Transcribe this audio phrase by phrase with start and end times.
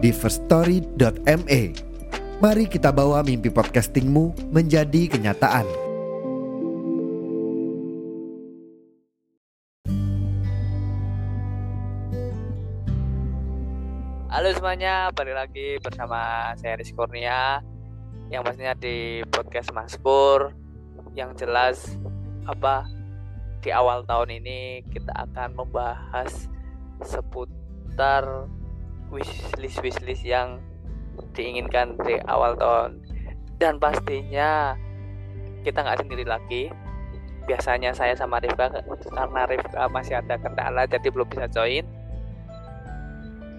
[0.00, 1.62] di firststory.me.
[2.40, 5.68] Mari kita bawa mimpi podcastingmu menjadi kenyataan.
[14.32, 17.60] Halo semuanya, balik lagi bersama saya Rizky Kurnia
[18.32, 20.56] yang pastinya di podcast Maskur
[21.12, 22.00] yang jelas
[22.48, 22.88] apa
[23.60, 26.48] di awal tahun ini kita akan membahas
[27.04, 28.48] seputar
[29.10, 30.62] wishlist wishlist yang
[31.34, 33.02] diinginkan di awal tahun
[33.60, 34.74] dan pastinya
[35.66, 36.72] kita nggak sendiri lagi
[37.44, 38.70] biasanya saya sama Rifka
[39.10, 41.84] karena Rifka masih ada kendala jadi belum bisa join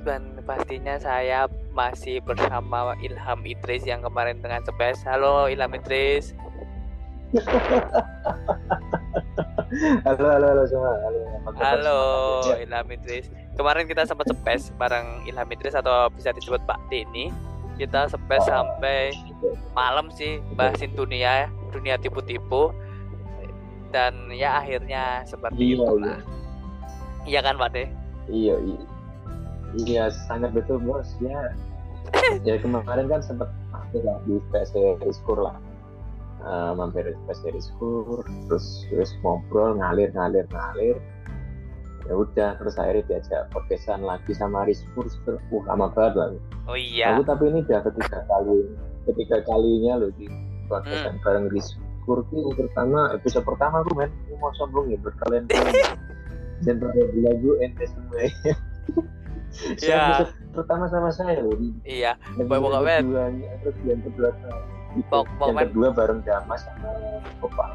[0.02, 1.46] dan pastinya saya
[1.78, 5.06] masih bersama Ilham Idris yang kemarin dengan Cepes.
[5.06, 6.34] Halo Ilham Idris.
[10.04, 10.98] halo halo halo semua.
[10.98, 11.24] Halo,
[11.62, 12.02] Halo
[12.58, 13.30] Ilham Idris.
[13.52, 17.30] Kemarin kita sempat Cepes bareng Ilham Idris atau bisa disebut Pak Deni.
[17.76, 18.50] Kita Cepes Oh.
[18.50, 19.12] sampai
[19.74, 22.72] malam sih bahasin dunia dunia tipu-tipu
[23.92, 26.20] dan ya akhirnya seperti Iya, itulah.
[27.28, 27.84] Iya kan Pak De?
[28.28, 28.80] Iya iya.
[29.78, 31.52] Iya sangat betul bos ya.
[32.48, 35.56] ya kemarin kan sempat mampir lah di PSC Riskur lah.
[36.42, 40.96] Eh, mampir di PSC Riskur terus terus ngobrol ngalir ngalir ngalir
[42.12, 46.28] ya udah terus akhirnya diajak podcastan lagi sama Riskur terus uh lama banget lah
[46.68, 47.16] Oh iya.
[47.16, 48.68] aku tapi ini udah ketiga kali
[49.08, 50.28] ketiga kalinya loh di
[50.68, 55.48] podcastan bareng Riskur itu pertama episode pertama aku main aku mau sombong ya berkalian
[56.62, 58.28] dan pada lagu ente semua.
[59.78, 62.16] Ya episode pertama sama saya loh di Iya.
[63.04, 64.30] pokoknya- terus yang kedua
[65.44, 66.88] yang kedua bareng Damas sama
[67.40, 67.72] Gopal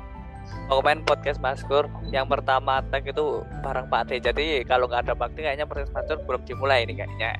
[0.66, 4.18] Aku main podcast Maskur yang pertama tag itu bareng Pak D.
[4.18, 7.38] Jadi kalau nggak ada Pak D kayaknya podcast Maskur belum dimulai ini kayaknya.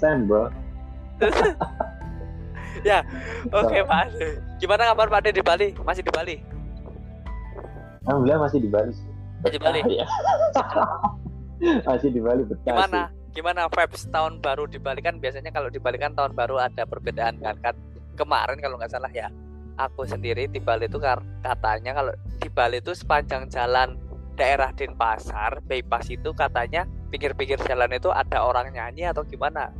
[0.00, 0.52] time bro
[3.56, 4.20] Oke Pak D.
[4.60, 5.68] Gimana kabar Pak D di Bali?
[5.84, 6.36] Masih di Bali?
[8.06, 9.10] Alhamdulillah masih di Bali sih
[9.42, 9.80] Masih di Bali?
[9.82, 10.06] Betah, ya.
[11.90, 13.00] masih di Bali betah Gimana?
[13.10, 13.14] sih.
[13.36, 16.88] Gimana vibes tahun baru di Bali kan biasanya kalau di Bali kan tahun baru ada
[16.88, 17.76] perbedaan kan kan
[18.16, 19.28] kemarin kalau nggak salah ya
[19.76, 20.98] aku sendiri di Bali itu
[21.44, 24.00] katanya kalau di Bali itu sepanjang jalan
[24.36, 29.72] daerah Denpasar bypass itu katanya pinggir-pinggir jalan itu ada orang nyanyi atau gimana?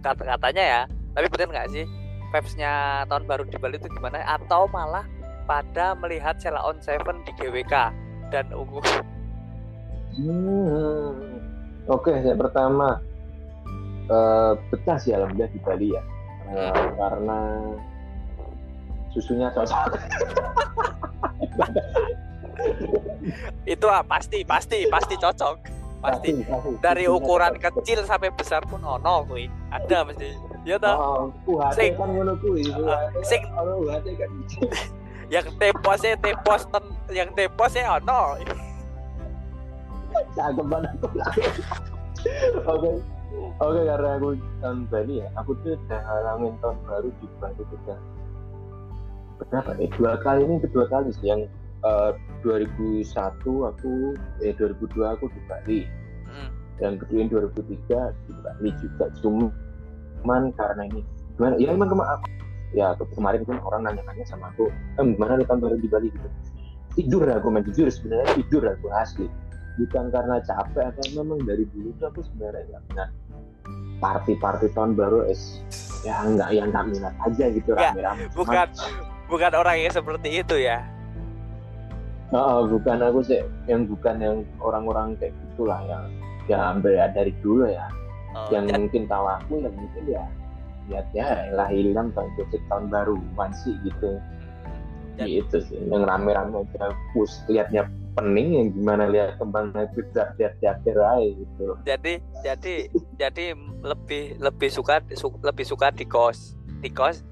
[0.00, 0.82] Kata katanya ya.
[1.12, 1.84] Tapi betul nggak sih?
[2.30, 4.22] Vibesnya tahun baru di Bali itu gimana?
[4.24, 5.04] Atau malah
[5.44, 7.74] pada melihat Sheila on Seven di GWK
[8.30, 8.80] dan ungu?
[10.14, 11.42] Hmm.
[11.90, 13.02] Oke, saya pertama
[14.06, 16.02] eh, betah sih alhamdulillah di Bali ya,
[16.50, 17.38] Eh, karena
[19.10, 19.90] susunya cocok.
[23.64, 25.54] itu ah, pasti pasti pasti cocok
[26.00, 26.70] pasti pasti.
[26.80, 27.64] dari Susunya ukuran cocok.
[27.76, 30.32] kecil sampai besar pun ono kuy ada mesti
[30.62, 31.92] ya toh Oh, UHT Sing.
[31.94, 32.68] kan ngono kuwi.
[32.70, 33.40] Ah, sing.
[33.48, 34.30] UHT kan
[35.34, 38.36] yang teposnya tepos ten- yang teposnya ono
[40.30, 41.06] cakep banget aku.
[42.66, 42.90] Oke.
[43.56, 44.28] Oke, karena aku
[44.58, 47.98] tahun Bali ya, aku tuh udah ngalamin tahun baru di Bali udah
[49.48, 49.88] berapa ya?
[49.96, 51.32] Dua kali ini kedua kali sih.
[51.32, 51.48] Yang
[51.80, 52.12] eh,
[52.44, 53.06] 2001
[53.44, 53.92] aku
[54.44, 55.80] eh 2002 aku di Bali.
[56.28, 59.04] Hmm, yang kedua ini 2003 di Bali juga.
[59.20, 61.00] Cuman karena ini
[61.36, 61.54] gimana?
[61.56, 62.26] Ya emang kema aku
[62.70, 66.08] ya ke- kemarin pun orang nanya-nanya sama aku eh gimana lu baru di Bali?
[66.12, 66.28] Gitu.
[66.90, 69.26] Tidur aku main jujur sebenarnya tidur aku asli.
[69.78, 73.08] Bukan karena capek atau memang dari dulu tuh aku sebenarnya nggak pernah
[74.00, 75.60] party-party tahun baru es
[76.02, 78.24] ya nggak yang nggak minat aja gitu Nggak, rame-rame.
[78.32, 78.66] Bukan
[79.30, 80.82] bukan orang yang seperti itu ya?
[82.30, 82.98] Oh, bukan.
[83.10, 86.04] Aku sih yang bukan yang orang-orang kayak gitulah yang
[86.46, 87.86] ya ambil ya dari dulu ya.
[88.34, 90.24] Oh, yang dan- mungkin tahu aku yang mungkin ya
[90.90, 92.30] lihat ya lah hilang tahun
[92.66, 93.18] tahun baru
[93.54, 94.18] sih gitu.
[95.18, 100.02] Dan- gitu sih yang rame-rame aja pus liatnya pening yang gimana lihat kembang itu
[100.38, 101.74] lihat teater aja gitu.
[101.82, 102.74] Jadi jadi
[103.18, 103.44] jadi
[103.82, 106.54] lebih lebih suka su- lebih suka di kos.
[106.78, 107.26] Di kos.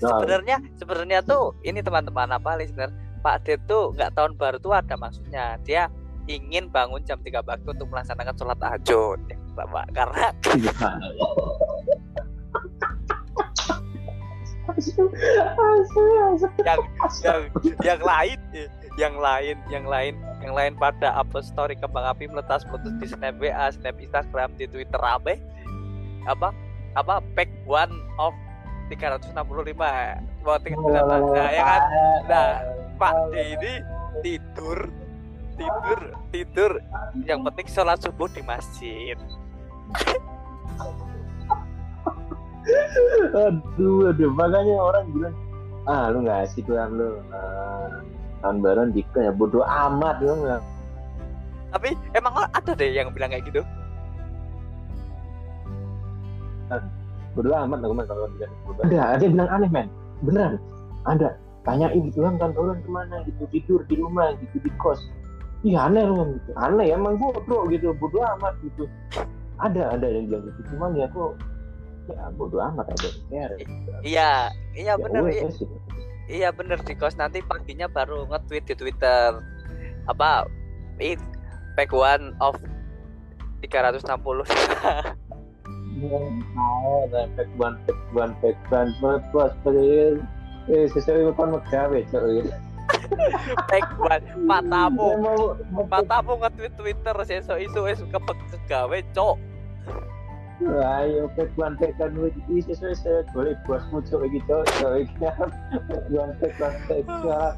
[0.00, 4.96] Sebenarnya sebenarnya tuh ini teman-teman apa sebenarnya Pak D tuh nggak tahun baru tuh ada
[4.96, 5.60] maksudnya.
[5.62, 5.92] Dia
[6.28, 10.30] ingin bangun jam 3 pagi untuk melaksanakan sholat tahajud yang pertama karena
[16.62, 16.78] yang
[17.26, 17.42] yang
[17.82, 18.38] yang lain
[18.94, 23.34] yang lain yang lain yang lain pada upload story kembang api meletas meletus di snap
[23.42, 25.34] WA snap Instagram di Twitter apa
[26.28, 26.52] apa?
[26.98, 27.22] Apa?
[27.34, 28.34] Pack one of
[28.90, 29.38] 365
[30.42, 30.58] mau
[31.30, 31.82] nah, ya kan?
[32.26, 32.48] nah
[32.98, 33.72] Pak D ini
[34.26, 34.90] tidur
[35.60, 36.00] tidur
[36.32, 36.72] tidur.
[37.28, 39.16] Yang penting sholat subuh di masjid.
[43.34, 45.34] Aduh aduh makanya orang bilang
[45.88, 48.04] ah lu nggak asik lah lu ah,
[48.44, 50.60] tahun baru dika ya bodoh amat lu nggak.
[51.72, 53.64] Tapi emang ada deh yang bilang kayak gitu
[57.34, 59.86] bodoh amat aku kalau bilang bodoh ada ada yang bilang aneh men.
[60.20, 60.54] Beneran.
[61.08, 61.28] Ada.
[61.64, 63.16] Tanyain gitu kan kan orang ke mana?
[63.28, 65.00] Gitu tidur di rumah gitu di kos.
[65.62, 66.50] Iya aneh lu gitu.
[66.56, 68.88] Aneh emang bodoh gitu bodoh amat gitu.
[69.60, 70.60] Ada ada yang bilang gitu.
[70.74, 71.36] Cuman ya kok
[72.08, 73.90] ya bodoh amat ada yang care gitu.
[74.02, 74.30] iya
[74.74, 75.48] iya Ya bener iya,
[76.26, 79.38] iya bener di kos nanti paginya baru nge-tweet di Twitter.
[80.08, 80.48] Apa
[80.98, 81.20] it
[81.76, 82.56] pack one of
[83.62, 84.34] 360 mau
[89.34, 89.52] bos
[90.70, 92.24] eh sesuai kan magawe cok.
[95.90, 97.80] Matamu nge-tweet Twitter sesuk isu
[98.12, 99.36] kepek kegawe cok.
[100.60, 104.62] Ayo pek ban pek ban iki sesuai saya boleh bosmu cok iki cok.
[104.78, 105.26] Iki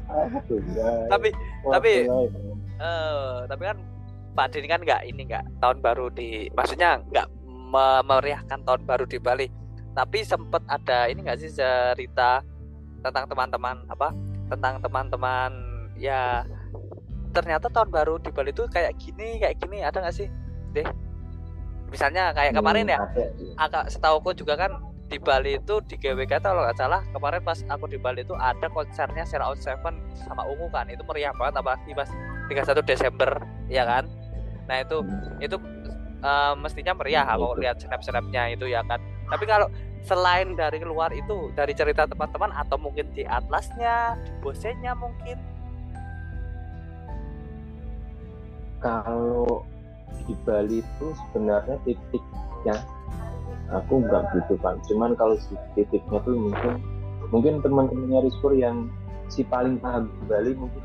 [0.09, 1.07] aduh guys.
[1.11, 1.29] tapi
[1.67, 2.07] tapi-
[2.81, 3.77] eh tapi kan
[4.33, 7.27] Pak Din kan nggak ini nggak tahun baru di maksudnya nggak
[7.73, 9.47] me- meriahkan tahun baru di Bali.
[9.93, 12.45] Tapi sempet ada ini nggak sih cerita
[13.01, 14.13] tentang teman-teman apa?
[14.47, 15.51] Tentang teman-teman
[15.97, 16.45] ya
[17.33, 20.29] ternyata tahun baru di Bali itu kayak gini kayak gini ada nggak sih?
[20.71, 20.85] Deh
[21.89, 23.53] misalnya kayak kemarin ya Hmm, ada sih.
[23.53, 24.71] agak setauku juga kan
[25.05, 28.65] di Bali itu di GWK kalau nggak salah kemarin pas aku di Bali itu ada
[28.65, 32.09] konsernya Sheila on Seven sama Ungu kan itu meriah banget apalagi pas
[32.49, 33.29] 31 Desember
[33.69, 34.09] ya kan?
[34.65, 35.05] Nah itu
[35.37, 35.53] itu
[36.23, 37.59] eh, mestinya meriah Hmm, itu.
[37.59, 38.99] lihat snap-snapnya itu ya kan.
[39.29, 39.67] Tapi kalau
[40.03, 45.37] selain dari luar itu dari cerita teman-teman atau mungkin di atlasnya di bosennya mungkin?
[48.83, 49.63] Kalau
[50.27, 52.75] di Bali itu sebenarnya titiknya
[53.71, 56.73] aku nggak gitu kan cuman kalau si titiknya tuh mungkin
[57.33, 58.87] mungkin teman-temannya Rizkur yang
[59.31, 60.83] si paling paham di Bali mungkin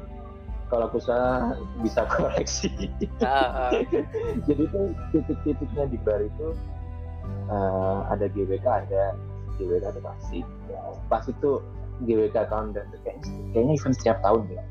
[0.69, 2.69] kalau aku salah bisa koreksi.
[3.25, 3.71] Ah, ah.
[4.47, 4.81] jadi itu
[5.13, 6.49] titik-titiknya di Bali itu
[7.51, 9.17] eh, ada GWK ada
[9.59, 10.47] GWK ada pasti
[11.11, 11.61] pas itu
[12.07, 14.63] GWK tahun dan kayaknya, kayaknya event setiap tahun ya.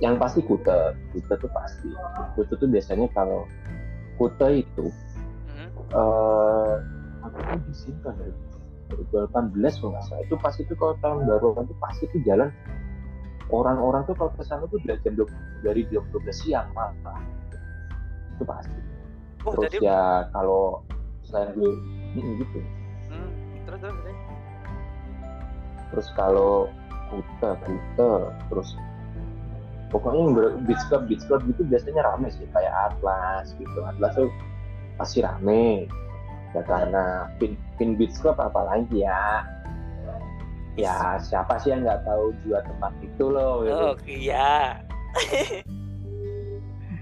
[0.00, 0.80] Yang pasti Kute.
[1.12, 1.88] Kute tuh pasti.
[2.32, 3.44] Kute tuh biasanya kalau
[4.16, 4.88] Kute itu
[5.50, 5.68] Mhm.
[5.92, 6.74] eh
[7.20, 8.32] aku tuh di sini kan dari
[9.12, 10.22] 2018 kalau nggak salah.
[10.24, 12.48] Itu pas itu kalau tahun baru itu pasti itu jalan
[13.50, 17.20] orang-orang tuh kalau ke sana tuh dari jam 12 dari jam 12 siang malah
[18.34, 18.80] itu pasti.
[19.44, 20.02] Oh terus jadi ya
[20.32, 20.80] kalau
[21.26, 21.72] selain gue
[22.16, 22.58] mm, gitu.
[23.12, 23.30] Hmm,
[23.68, 24.18] terus terus terus.
[25.90, 26.70] terus kalau
[27.10, 28.12] Kuta Kuta
[28.48, 28.68] terus
[29.90, 33.78] pokoknya beach club beach club gitu biasanya rame sih kayak Atlas gitu.
[33.84, 34.30] Atlas tuh
[34.96, 35.90] pasti rame.
[36.50, 39.46] Ya karena pin, pin beach club apalagi ya
[40.80, 44.80] ya siapa sih yang nggak tahu dua tempat itu loh gitu, oh iya.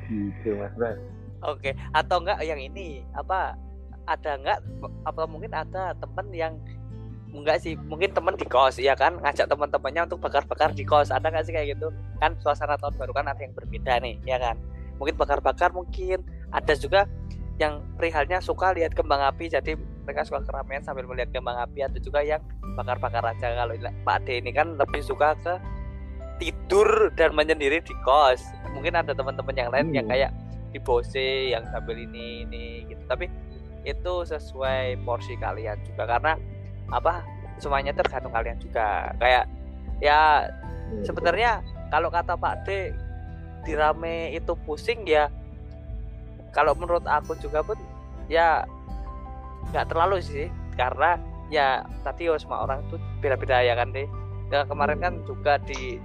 [0.09, 0.99] Gitu mas Bro.
[1.47, 3.55] Oke, atau enggak yang ini apa
[4.11, 4.59] ada enggak
[5.07, 6.59] apa mungkin ada temen yang
[7.29, 11.29] enggak sih mungkin temen di kos ya kan ngajak teman-temannya untuk bakar-bakar di kos ada
[11.29, 11.95] nggak sih kayak gitu?
[12.19, 14.57] Kan suasana tahun baru kan ada yang berbeda nih ya kan?
[14.99, 17.07] Mungkin bakar-bakar mungkin ada juga
[17.61, 22.01] yang perihalnya suka lihat kembang api jadi mereka suka keramaian sambil melihat kembang api ada
[22.01, 22.41] juga yang
[22.81, 23.53] bakar-bakar aja.
[23.53, 25.61] Kalau Pak D ini kan lebih suka ke
[26.41, 28.41] tidur dan menyendiri di kos.
[28.73, 30.17] Mungkin ada teman-teman yang lain yang Hmm.
[30.17, 30.31] kayak
[30.73, 33.05] di bose yang sambil ini ini gitu.
[33.05, 33.29] Tapi
[33.85, 36.41] itu sesuai porsi kalian juga karena
[36.89, 37.21] apa
[37.61, 39.13] semuanya tergantung kalian juga.
[39.21, 39.45] Kayak
[40.01, 40.49] ya
[41.05, 41.61] sebenarnya
[41.93, 42.97] kalau kata Pak D
[43.69, 45.29] dirame itu pusing ya
[46.57, 47.77] kalau menurut aku juga pun
[48.33, 48.65] ya
[49.71, 54.07] nggak terlalu sih karena ya tadi ya semua orang tuh beda-beda ya kan deh
[54.49, 55.97] ya, kemarin kan juga di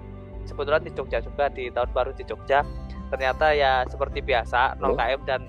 [0.44, 2.64] sebetulnya di Jogja juga di tahun baru di Jogja
[3.12, 4.96] ternyata ya seperti biasa 0 Oh.
[4.96, 5.42] km dan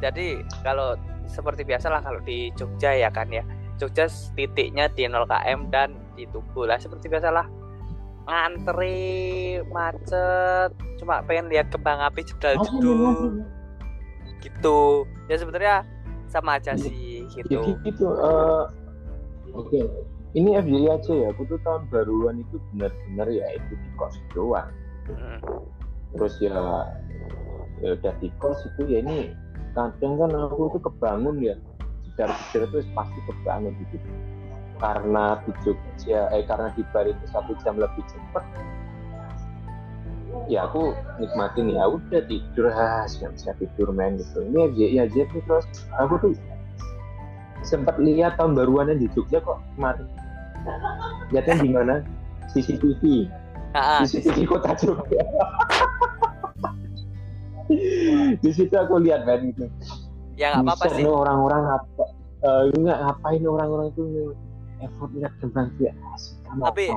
[0.00, 0.96] jadi kalau
[1.28, 3.44] seperti biasa lah kalau di Jogja ya kan ya.
[3.76, 7.48] Jogja titiknya di 0 km dan di Tugu lah seperti biasa lah
[8.28, 13.40] ngantri macet cuma pengen lihat kembang api jedal jedul
[14.40, 15.08] gitu.
[15.26, 15.74] ya sebenarnya
[16.28, 16.84] sama aja Iya.
[17.30, 18.64] Sih jadi gitu gitu eh,
[19.54, 19.80] oke.
[20.30, 24.70] Ini FYI aja ya aku tuh tahun baruan itu benar-benar ya itu di kos doang.
[25.10, 25.42] Mm.
[26.10, 26.86] terus ya
[27.82, 29.34] ya udah di kos itu ya ini
[29.74, 31.54] kadang kan aku tuh kebangun ya
[32.06, 33.96] jedar-jedar itu pasti kebangun gitu.
[34.78, 38.44] Karena di Jogja eh karena di Bali itu satu jam lebih cepat
[40.46, 44.46] ya aku nikmatin ya udah tidur ah nggak bisa tidur main gitu.
[44.46, 45.66] Ini aja ya aja tuh terus
[45.98, 46.32] aku tuh
[47.62, 50.06] sempat lihat tahun baruannya di Jogja kok kemarin.
[51.30, 51.94] Lihatnya di mana?
[52.50, 53.30] CCTV
[53.70, 55.22] Ah, ah, CCTV kota Jogja.
[58.40, 59.70] Di situ aku lihat kan gitu.
[60.34, 61.04] Ya nggak apa-apa sih.
[61.06, 62.04] orang-orang apa
[62.40, 64.32] eh, nggak ngapain orang-orang itu
[64.80, 65.92] effort lihat kembang dia
[66.48, 66.88] Tapi-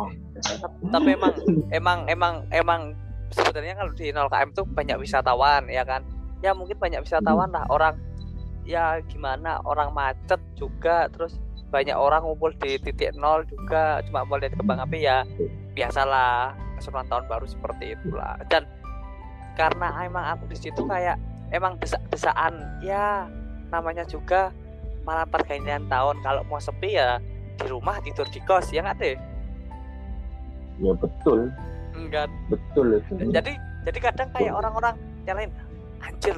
[0.87, 1.33] tapi emang
[1.69, 2.81] emang emang emang
[3.29, 6.01] sebenarnya kalau di 0 km tuh banyak wisatawan ya kan?
[6.39, 7.99] Ya mungkin banyak wisatawan lah orang
[8.63, 11.39] ya gimana orang macet juga terus
[11.73, 15.25] banyak orang ngumpul di titik nol juga cuma mau lihat kembang api ya
[15.73, 18.35] biasalah keseruan tahun baru seperti itulah.
[18.51, 18.67] Dan
[19.55, 21.15] karena emang aku di situ kayak
[21.53, 23.29] emang desak-desaan ya
[23.69, 24.51] namanya juga
[25.07, 26.21] malam pergantian tahun.
[26.21, 27.23] Kalau mau sepi ya
[27.55, 29.17] di rumah tidur di kos ya nggak deh?
[30.81, 31.53] Ya betul.
[31.93, 32.27] Enggak.
[32.49, 33.31] Betul itu.
[33.31, 33.53] Jadi
[33.83, 35.51] jadi kadang kayak orang-orang nyalain
[36.03, 36.35] anjir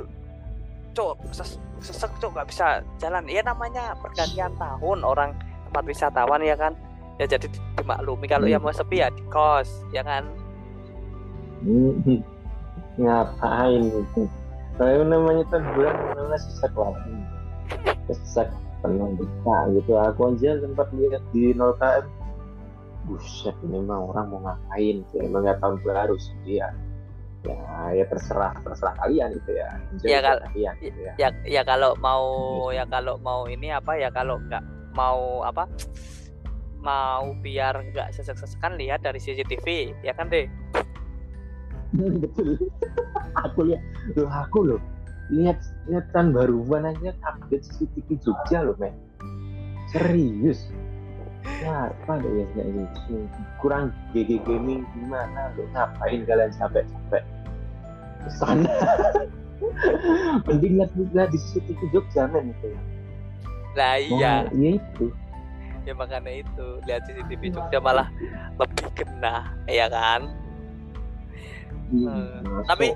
[0.95, 3.27] cok ses sesek cok nggak bisa jalan.
[3.27, 5.35] Ya namanya pergantian tahun orang
[5.69, 6.73] tempat wisatawan ya kan?
[7.19, 10.23] Ya jadi di- dimaklumi kalau yang mau sepi ya di kos ya kan?
[11.63, 12.23] Hmm,
[12.95, 14.23] ngapain itu?
[14.75, 17.15] Kalau namanya tahun bulan namanya sesak lagi
[18.11, 18.47] sesak
[18.83, 19.91] penuh bisa gitu.
[19.99, 22.07] Aku aja sempat lihat di 0 km
[23.05, 25.03] buset ini mah orang mau ngapain?
[25.03, 26.67] Gitu emang nggak tahun baru sih ya
[27.45, 27.57] ya
[27.93, 29.67] ya terserah terserah kalian gitu ya.
[29.91, 31.13] Enjoy Ya, buat kal- kalian gitu ya.
[31.15, 32.25] ya ya kalau mau
[32.69, 35.67] ya kalau mau ini apa ya kalau nggak mau apa
[36.79, 39.65] mau biar nggak sesek-sesekan lihat dari CCTV
[40.01, 40.45] ya kan deh
[42.21, 42.57] betul.
[43.43, 43.81] Aku lihat
[44.13, 44.81] loh aku loh
[45.27, 45.57] lihat
[45.89, 48.93] lihat tahun baruan aja update CCTV Jogja loh men.
[49.89, 50.69] Serius.
[51.61, 53.15] Ya apa deh ya kayak gitu
[53.57, 57.19] kurang GG gaming gimana lo ngapain kalian capek ke
[58.29, 58.69] sana
[60.47, 60.91] mending lihat
[61.31, 62.73] di CCTV Jogja men itu
[63.75, 64.47] lah iya.
[64.55, 65.11] Iya itu.
[65.85, 66.67] Ya makanya itu.
[66.87, 68.07] Lihat CCTV Jogja malah
[68.57, 70.31] lebih kena ya kan?
[71.85, 72.65] Hmm, Masuk.
[72.65, 72.87] tapi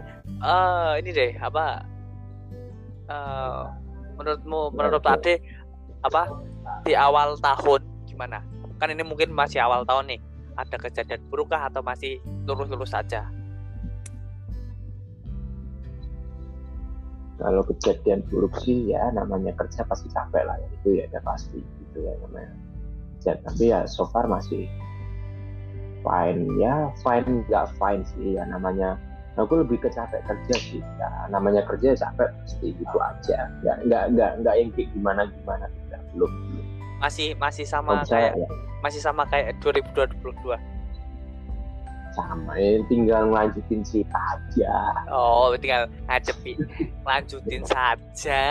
[0.41, 1.85] eh ini deh apa
[3.05, 3.61] eh
[4.17, 5.03] menurutmu menurut?
[5.05, 5.37] Ade
[6.01, 6.25] apa
[6.87, 8.41] di awal tahun gimana?
[8.79, 10.19] Kan ini mungkin masih awal tahun nih.
[10.57, 13.27] Ada kejadian buruk kah atau masih lurus-lurus saja
[17.39, 20.67] kalau kejadian buruk sih ya namanya kerja pasti capek lah ya.
[20.79, 22.53] Itu ya udah pasti gitu ya namanya.
[23.23, 24.67] Ya, tapi ya so far masih
[26.03, 26.43] fine.
[26.59, 28.99] Ya fine nggak fine sih ya namanya.
[29.39, 31.09] Aku lebih ke capek kerja sih ya.
[31.31, 33.47] Namanya kerja ya capek pasti gitu aja.
[33.63, 36.65] Nggak nggak nggak nggak yang kayak gimana gimana tidak belum belum.
[36.99, 38.47] Masih masih sama saya kayak ya.
[38.83, 40.78] masih sama kayak 2022
[42.27, 44.75] sama ya tinggal ngelanjutin sih aja
[45.07, 46.59] oh tinggal ngadepi
[47.07, 48.43] lanjutin saja.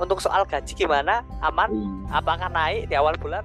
[0.00, 1.20] Untuk soal gaji gimana?
[1.44, 1.68] Aman?
[1.76, 3.44] Iya, apakah naik di awal bulan?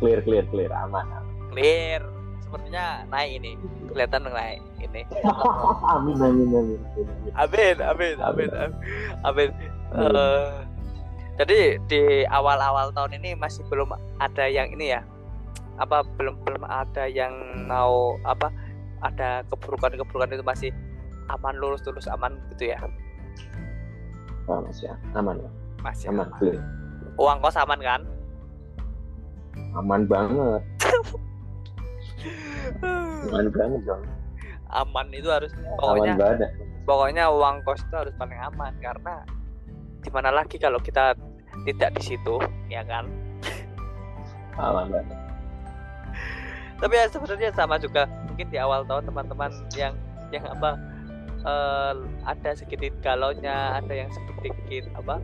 [0.00, 0.72] Clear clear clear.
[0.72, 1.04] Aman
[1.52, 2.00] clear.
[2.40, 3.52] Sepertinya naik ini.
[3.92, 5.02] Kelihatan naik ini.
[5.92, 6.48] Amin amin.
[6.54, 6.78] Amin,
[7.36, 7.76] amin.
[7.84, 8.48] amin amin.
[8.54, 8.80] amin.
[9.26, 9.50] Amin.
[9.88, 10.48] Eh,
[11.38, 15.00] jadi di awal-awal tahun ini masih belum ada yang ini ya
[15.78, 17.32] apa belum belum ada yang
[17.70, 18.50] mau apa
[19.02, 20.70] ada keburukan-keburukan itu masih
[21.30, 22.78] aman lurus lurus aman gitu ya?
[24.48, 25.50] Oh, masih aman ya?
[25.84, 26.36] Masih aman aman.
[26.38, 26.58] clear.
[27.18, 28.00] Uang kos aman kan?
[29.74, 30.62] Aman banget.
[33.28, 34.02] Aman banget dong
[34.68, 36.50] aman itu harus aman pokoknya banget.
[36.84, 39.24] pokoknya uang kos itu harus paling aman karena
[40.04, 41.16] gimana lagi kalau kita
[41.66, 42.38] tidak di situ
[42.70, 43.08] ya kan?
[44.60, 45.27] Aman banget
[46.78, 48.06] tapi ya sebenarnya sama juga.
[48.30, 49.94] Mungkin di awal tahun teman-teman yang
[50.30, 50.78] yang apa
[51.42, 51.92] eh,
[52.22, 55.18] ada sedikit galaunya ada yang sedikit apa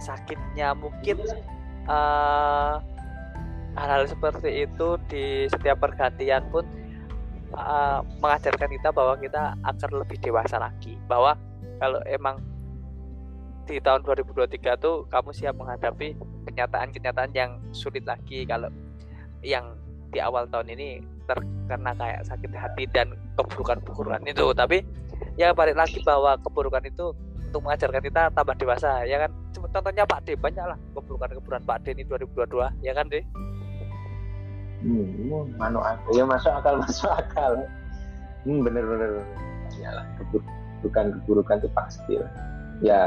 [0.00, 1.24] sakitnya mungkin
[1.88, 2.74] eh,
[3.76, 6.68] hal-hal seperti itu di setiap pergantian pun
[7.56, 11.00] eh, mengajarkan kita bahwa kita akan lebih dewasa lagi.
[11.08, 11.40] Bahwa
[11.80, 12.36] kalau emang
[13.64, 16.18] di tahun 2023 tuh kamu siap menghadapi
[16.50, 18.66] kenyataan-kenyataan yang sulit lagi kalau
[19.46, 19.79] yang
[20.10, 24.50] di awal tahun ini terkena kayak sakit hati dan keburukan-keburukan itu.
[24.54, 24.82] Tapi
[25.38, 27.14] ya balik lagi bahwa keburukan itu
[27.50, 29.30] untuk mengajarkan kita tambah dewasa ya kan?
[29.54, 33.22] Contohnya Pak D banyak lah keburukan-keburukan Pak D ini 2022 ya kan deh
[34.84, 35.60] hmm,
[36.16, 37.52] ya masuk akal masuk akal.
[38.44, 39.10] Hmm, bener bener
[39.80, 42.32] lah keburukan keburukan itu pasti lah.
[42.80, 43.00] Ya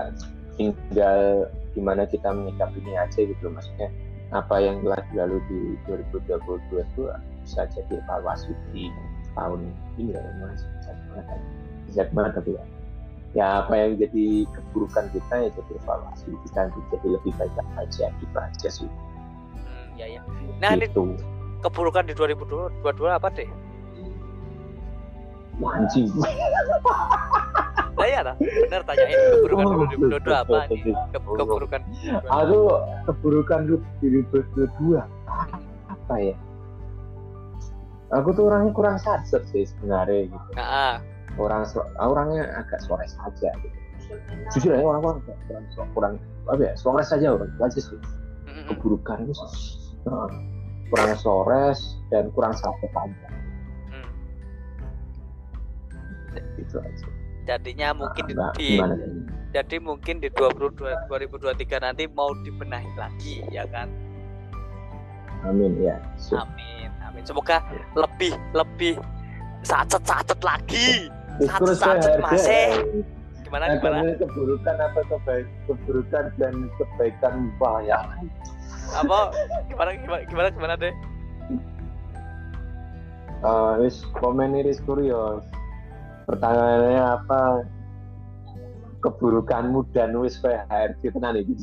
[0.57, 3.89] tinggal gimana kita menyikapinya aja gitu maksudnya
[4.33, 7.03] apa yang telah dilalui di 2022 itu
[7.45, 8.89] bisa jadi evaluasi di
[9.37, 9.69] tahun
[10.01, 10.65] ini ya mas.
[10.65, 11.39] Bijak banget kan?
[11.87, 12.63] bijak banget tapi ya.
[13.33, 16.29] Ya apa yang jadi keburukan kita ya jadi evaluasi.
[16.49, 18.89] Kita jadi lebih baik aja di aja sih.
[19.53, 20.21] Hmm, ya ya
[20.61, 21.13] nah gitu.
[21.13, 21.17] ini
[21.61, 23.49] keburukan di 2022 apa deh
[25.61, 26.09] anjing.
[27.93, 29.85] Tanya lah, iya bener tanyain keburukan oh,
[30.17, 30.81] 2022 apa nih?
[31.13, 31.81] Ke, keburukan.
[32.25, 32.59] Aku
[33.05, 34.97] keburukan 2022
[35.93, 36.35] apa ya?
[38.13, 40.49] Aku tuh orangnya kurang sadar sih sebenarnya gitu.
[40.57, 41.01] Nah,
[41.37, 41.65] orang
[41.97, 43.77] orangnya agak sore saja gitu.
[44.53, 45.17] Jujur aja orang-orang
[45.49, 46.13] kurang kurang
[46.49, 46.73] apa ya?
[46.77, 47.97] Sore saja orang aja sih.
[48.69, 49.81] Keburukan itu sih.
[50.93, 51.73] kurang sore
[52.13, 53.29] dan kurang sadar aja.
[53.89, 54.09] Hmm.
[56.57, 58.69] Itu aja jadinya mungkin di, di
[59.53, 63.91] jadi mungkin di 22 2023 nanti mau dibenahi lagi ya kan?
[65.45, 65.99] Amin ya.
[66.17, 66.39] So.
[66.41, 67.21] amin amin.
[67.21, 67.83] Semoga ya.
[67.93, 68.95] lebih lebih
[69.61, 71.07] sacet sacet lagi
[71.45, 72.67] sacet sacet masih
[73.45, 74.11] gimana nah, gimana?
[74.17, 78.09] keburukan apa kebaik keburukan dan kebaikan bahaya?
[78.97, 79.29] Apa?
[79.69, 80.93] Gimana gimana gimana gimana deh
[83.43, 85.43] Uh, wis komen iris kurios
[86.25, 87.39] pertanyaannya apa
[89.03, 91.55] keburukanmu dan wis kowe HRD tenan iki.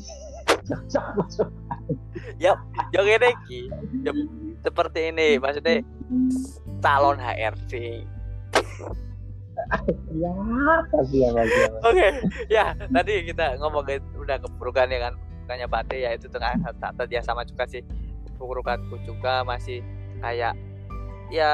[2.42, 2.52] ya,
[2.92, 3.72] yo ngene iki.
[4.60, 5.80] Seperti ini, maksudnya
[6.84, 8.04] calon HRD.
[10.16, 10.32] ya.
[11.84, 12.06] Oke,
[12.48, 15.14] ya tadi kita ngomongin udah keburukan ya kan
[15.44, 17.82] bukannya Bate ya itu tengah tata dia sama juga sih
[18.38, 19.82] keburukanku juga masih
[20.22, 20.54] kayak
[21.28, 21.50] ya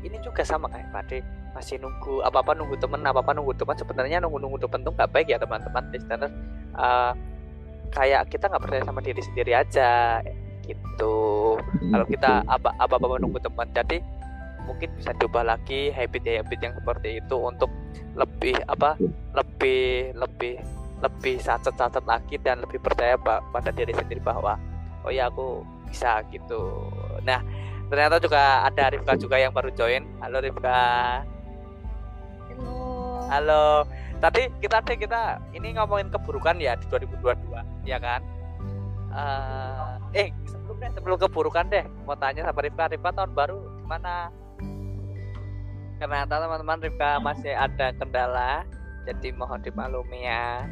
[0.00, 1.20] ini juga sama kayak Bate
[1.54, 4.92] masih nunggu apa apa nunggu temen apa apa nunggu teman sebenarnya nunggu nunggu temen tuh
[4.92, 5.82] nggak baik ya teman-teman.
[5.94, 6.30] Listener
[6.74, 7.12] uh,
[7.94, 10.18] kayak kita nggak percaya sama diri sendiri aja
[10.66, 11.56] gitu.
[11.62, 14.02] Kalau kita apa apa apa nunggu teman jadi
[14.64, 17.68] mungkin bisa coba lagi habit-habit yang seperti itu untuk
[18.16, 18.96] lebih apa
[19.36, 20.56] lebih lebih
[21.04, 24.56] lebih sacet-sacet lagi dan lebih percaya pada diri sendiri bahwa
[25.04, 26.88] oh ya aku bisa gitu.
[27.28, 27.44] Nah
[27.92, 30.02] ternyata juga ada Rifka juga yang baru join.
[30.24, 31.33] Halo Rifka.
[33.34, 33.82] Halo.
[34.22, 37.34] Tadi kita deh kita ini ngomongin keburukan ya di 2022,
[37.82, 38.22] ya kan?
[39.10, 43.58] Uh, eh, eh sebelum deh, sebelum keburukan deh, mau tanya sama Rifka, Rifka tahun baru
[43.82, 44.30] gimana?
[45.98, 48.62] Karena teman-teman Rifka masih ada kendala,
[49.02, 50.70] jadi mohon dimaklumi ya.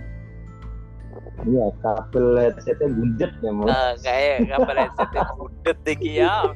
[1.42, 3.68] Iya, kabel headsetnya bundet ya, Mas.
[3.68, 6.46] Uh, kayak kabel headsetnya bundet iki ya.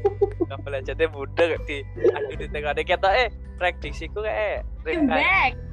[0.55, 1.83] Kabel headsetnya bundet di
[2.15, 5.66] aduh di tengah dek eh prediksiku kayak Rifka.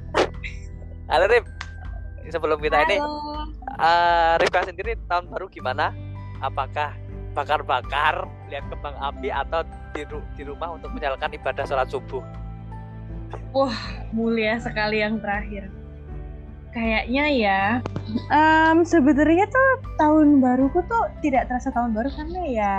[1.10, 1.44] Halo Rip.
[2.32, 2.88] Sebelum kita Halo.
[2.88, 2.96] Eh, ini
[3.76, 5.92] uh, Rifka sendiri tahun baru gimana?
[6.40, 6.96] Apakah
[7.34, 12.22] bakar-bakar, lihat kembang api atau di, ru- di rumah untuk menyalakan ibadah sholat subuh?
[13.50, 13.76] Wah,
[14.14, 15.68] mulia sekali yang terakhir.
[16.74, 17.62] Kayaknya ya,
[18.34, 22.74] um, sebenarnya tuh tahun baruku tuh tidak terasa tahun baru karena ya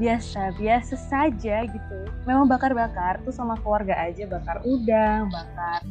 [0.00, 1.98] biasa-biasa saja gitu.
[2.24, 5.84] Memang bakar-bakar tuh sama keluarga aja, bakar udang, bakar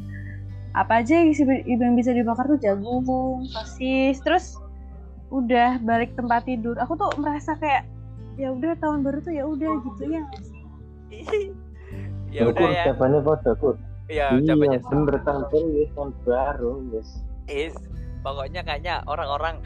[0.76, 2.60] apa aja yang bisa dibakar tuh?
[2.60, 4.60] Jagung sosis terus
[5.32, 6.76] udah balik tempat tidur.
[6.84, 7.88] Aku tuh merasa kayak
[8.36, 10.24] ya udah tahun baru tuh ya udah gitu ya
[12.36, 12.84] ya udah ya.
[12.92, 13.76] ucapannya foto kur
[14.12, 17.12] ya ucapannya iya, bener tahun baru ya tahun baru guys
[17.48, 17.76] is
[18.28, 19.64] pokoknya kayaknya orang-orang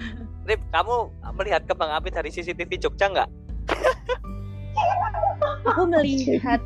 [0.49, 3.29] Rip kamu melihat kembang api dari CCTV Jogja nggak?
[5.69, 6.57] Aku melihat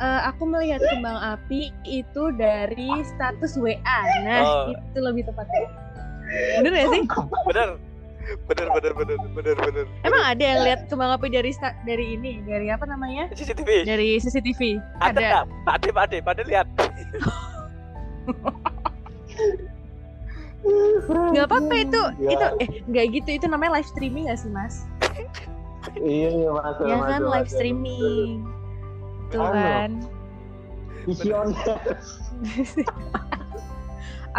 [0.00, 4.00] uh, aku melihat kembang api itu dari status WA.
[4.24, 4.72] Nah, oh.
[4.72, 5.68] itu lebih tepatnya.
[6.64, 7.02] Bener ya sih?
[7.46, 7.68] Bener.
[8.46, 9.84] Bener bener bener bener bener.
[10.06, 11.50] Emang ada yang lihat kembang api dari
[11.82, 13.26] dari ini, dari apa namanya?
[13.34, 13.82] CCTV.
[13.82, 14.78] Dari CCTV.
[15.02, 15.18] Ada.
[15.18, 16.66] Ada, Pak Ade, Pak Ade, Pak Ade lihat.
[21.32, 22.30] Gak apa-apa itu, ya.
[22.36, 24.84] itu eh gak gitu itu namanya live streaming gak sih mas?
[25.96, 26.76] iya iya mas.
[26.84, 28.44] Ya kan live streaming.
[29.30, 29.90] Gitu Tuhan.
[31.06, 31.78] Visioner.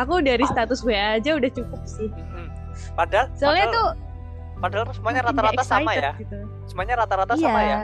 [0.01, 2.11] aku dari status WA aja udah cukup sih.
[2.95, 3.87] Padahal soalnya padahal, tuh
[4.61, 6.11] padahal semuanya rata-rata sama ya.
[6.19, 6.37] Gitu.
[6.67, 7.43] Semuanya rata-rata iya.
[7.43, 7.79] sama ya.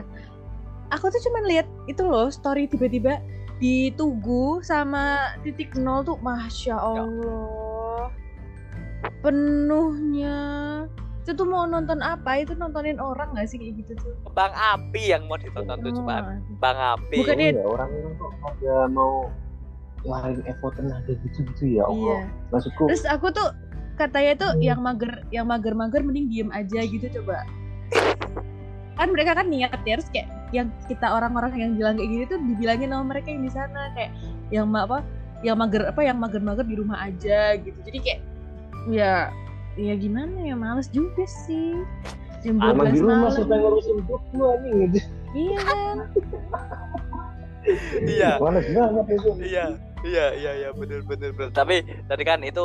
[0.95, 3.19] Aku tuh cuman lihat itu loh story tiba-tiba
[3.57, 7.03] di Tugu sama titik nol tuh masya ya.
[7.03, 8.07] Allah
[9.21, 10.37] penuhnya
[11.27, 15.11] itu tuh mau nonton apa itu nontonin orang gak sih kayak gitu tuh Bang Api
[15.11, 17.19] yang mau ditonton tuh cuma Oh, Bang Api.
[17.19, 19.13] Bukan Oh, dia- ya, orang-orang kok pada mau
[19.99, 21.99] ngeluarin effort tenaga gitu-gitu ya Allah.
[22.23, 23.47] iya Maksudku terus aku tuh
[23.95, 24.63] katanya tuh Hmm.
[24.63, 27.43] yang mager yang mager-mager mending diem aja gitu coba
[28.93, 32.39] kan mereka kan niat ya terus kayak yang kita orang-orang yang bilang kayak gitu tuh
[32.41, 34.11] dibilangin sama mereka yang di sana kayak
[34.47, 35.03] yang ma- apa
[35.43, 38.19] yang mager apa yang mager-mager di rumah aja gitu jadi kayak
[38.87, 39.13] ya
[39.77, 41.77] ya gimana ya males juga sih
[42.41, 44.99] jam emang 12 di rumah malam yang ngurusin buku anjing gitu.
[45.33, 45.97] iya kan
[47.99, 48.39] Iya.
[48.39, 49.29] Panas banget itu.
[49.43, 49.65] Iya,
[50.01, 51.51] iya, iya, iya, bener, bener, bener.
[51.51, 52.63] Tapi tadi kan itu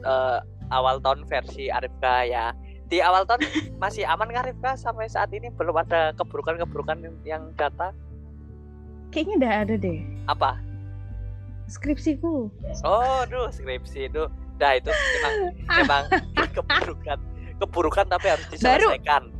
[0.00, 0.38] eh,
[0.70, 2.54] awal tahun versi Arifka ya.
[2.86, 3.42] Di awal tahun
[3.82, 7.90] masih aman nggak Arifka sampai saat ini belum ada keburukan-keburukan yang- yang datang?
[9.10, 10.58] kayaknya udah ada deh Apa?
[11.66, 12.50] skripsiku
[12.82, 14.26] Oh, duh, skripsi itu.
[14.54, 15.34] Dah itu memang
[15.82, 16.02] memang
[16.50, 17.18] keburukan,
[17.58, 19.30] keburukan tapi harus diselesaikan.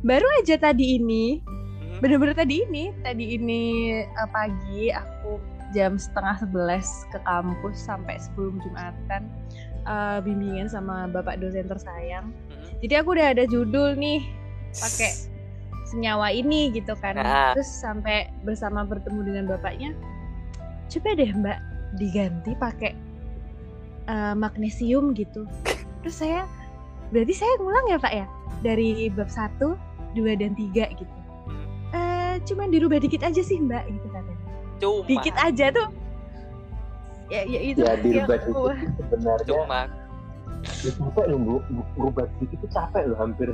[0.00, 1.38] baru aja tadi ini
[1.82, 1.98] Hmm.
[2.00, 3.62] bener-bener tadi ini tadi ini
[4.00, 5.38] eh, pagi aku
[5.70, 9.30] jam setengah sebelas ke kampus sampai sebelum jumatan
[9.82, 12.78] eh, bimbingan sama bapak dosen tersayang Hmm.
[12.80, 14.26] jadi aku udah ada judul nih
[14.72, 15.10] pakai
[15.92, 17.52] senyawa ini gitu kan Nah.
[17.52, 19.94] terus sampai bersama bertemu dengan bapaknya
[20.88, 21.58] coba deh mbak
[21.94, 22.90] diganti pakai
[24.08, 25.46] eh, magnesium gitu.
[26.02, 26.48] Terus saya
[27.12, 28.26] berarti saya ngulang ya pak ya?
[28.62, 29.58] Dari bab 1,
[30.14, 31.14] 2 dan 3 gitu.
[31.92, 34.44] Eh cuman dirubah dikit aja sih mbak gitu katanya.
[34.82, 35.88] Cuma, dikit aja tuh.
[37.30, 37.80] Ya, ya itu.
[37.80, 39.46] Ya yang dirubah dikit sebenarnya.
[39.46, 39.80] Cuma.
[40.62, 41.54] ya, capek loh bu,
[41.98, 43.50] berubah dikit itu capek loh hampir.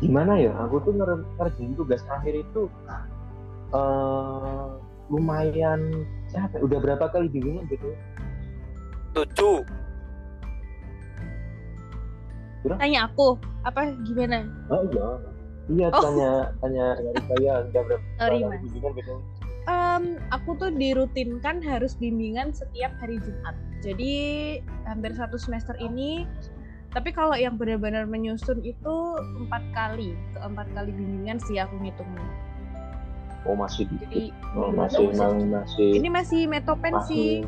[0.00, 0.52] Gimana ya?
[0.64, 2.72] Aku tuh nger- ngerjain tugas akhir itu
[3.72, 4.66] eh
[5.12, 6.60] lumayan capek.
[6.64, 7.92] Udah berapa kali bimbingan gitu
[9.12, 9.60] Tujuh.
[12.78, 13.34] tanya aku
[13.66, 15.08] apa gimana oh iya
[15.68, 15.98] iya Oh.
[16.00, 16.30] tanya
[16.62, 19.20] tanya dari saya udah berapa sorry mas bimbingan
[19.62, 23.54] Em, aku tuh dirutinkan harus bimbingan setiap hari Jumat.
[23.78, 24.12] Jadi
[24.82, 26.26] hampir satu semester ini.
[26.90, 28.94] Tapi kalau yang benar-benar menyusun itu
[29.38, 32.26] empat kali, keempat kali bimbingan sih aku ngitungnya.
[33.46, 37.46] oh masih Jadi dikit oh, hmm, masih masih- emang masih ini masih metopen sih.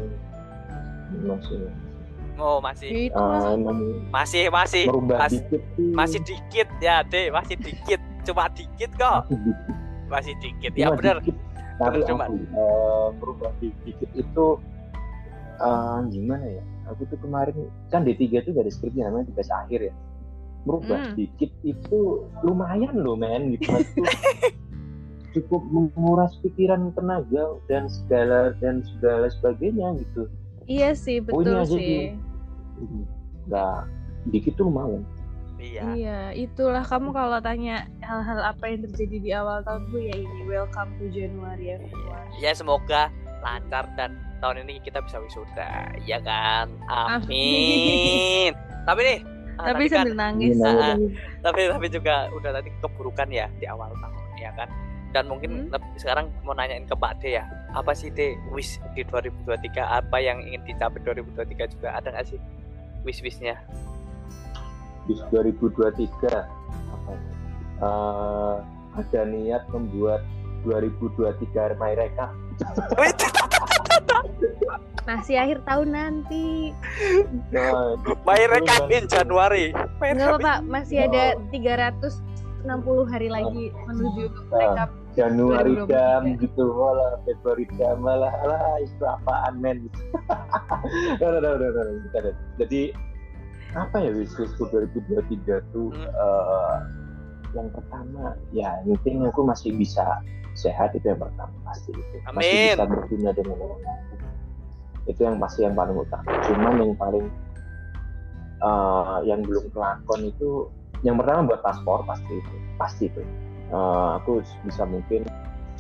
[1.21, 1.59] Masih
[2.35, 2.91] Oh, masih.
[3.07, 4.91] Itu emang Masih, masih.
[4.91, 7.31] merubah Mas- dikit sih Masih dikit ya, Dek.
[7.31, 8.01] Masih dikit.
[8.25, 9.31] Cuma dikit kok.
[10.05, 10.83] masih dikit Masih.
[10.83, 11.37] Ya dikit.
[11.77, 14.47] tapi cuma- eh, merubah dikit itu
[15.57, 17.55] eh, gimana ya aku tuh kemarin
[17.89, 19.95] kan D3 itu dari skripsi namanya tugas akhir ya
[20.65, 21.15] merubah Hmm.
[21.15, 21.99] dikit itu
[22.41, 24.03] lumayan loh men gitu Maksudku
[25.35, 30.31] cukup menguras pikiran tenaga dan segala dan segala sebagainya gitu
[30.65, 32.17] Iya sih, Oh, betul aja sih.
[33.45, 33.77] nggak
[34.27, 35.05] dikit tuh lumayan
[35.55, 35.83] Iya.
[35.97, 40.93] Iya, itulah kamu kalau tanya hal-hal apa yang terjadi di awal tahunku ya ini welcome
[40.99, 42.29] to January everyone.
[42.37, 43.09] Ya semoga
[43.41, 44.13] lancar dan
[44.45, 46.69] tahun ini kita bisa wisuda, ya kan?
[46.85, 48.53] Amin.
[48.85, 49.19] tapi nih,
[49.57, 50.53] ah, Tapi kan, sambil nangis.
[50.53, 51.09] Iya, Ah, namanya.
[51.41, 54.69] tapi tapi juga udah tadi keburukan ya di awal tahun, ya kan?
[55.15, 55.79] Dan mungkin Hmm.
[55.95, 59.79] sekarang mau nanyain ke Mbak De ya, apa sih De wish di 2023?
[59.81, 62.39] Apa yang ingin dicapai 2023 juga ada nggak sih
[63.03, 63.55] wish-wishnya?
[65.05, 66.49] di 2023
[66.89, 67.13] apa?
[67.77, 68.57] Eh,
[68.97, 70.25] ada niat membuat
[70.63, 72.33] 2023 Maireka
[75.05, 76.73] Masih akhir tahun nanti.
[77.53, 79.65] nah, itu- Main itu rekap kan- in Januari.
[79.71, 81.23] Enggak rekap apa-apa, masih ada
[81.53, 84.89] 360 hari lagi menuju Nah, rekap.
[85.15, 85.91] Januari 2023.
[85.91, 86.65] jam gitu.
[86.75, 87.97] Malah Februari jam.
[88.03, 89.87] Malah lah itu apaan men?
[92.61, 92.83] Jadi
[93.75, 96.07] apa ya wishlistku 2023 tuh Hmm.
[96.07, 96.77] eh,
[97.55, 100.23] yang pertama ya penting aku masih bisa
[100.55, 102.17] sehat itu yang pertama pasti itu.
[102.31, 103.83] Masih bisa berguna dengan orang
[105.05, 106.31] itu yang pasti yang paling utama.
[106.47, 107.27] Cuman yang paling
[108.63, 110.71] eh, yang belum kelakon itu
[111.05, 113.21] yang pertama buat paspor pasti itu pasti itu
[113.73, 115.25] Eh, aku bisa mungkin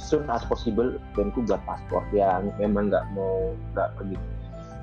[0.00, 4.16] soon as possible dan aku buat paspor ya memang nggak mau nggak pergi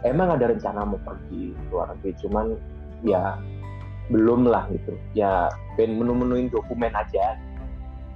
[0.07, 2.55] emang ada rencana mau pergi luar negeri cuman
[3.03, 3.35] ya
[4.13, 7.35] belum lah gitu ya pengen menu-menuin dokumen aja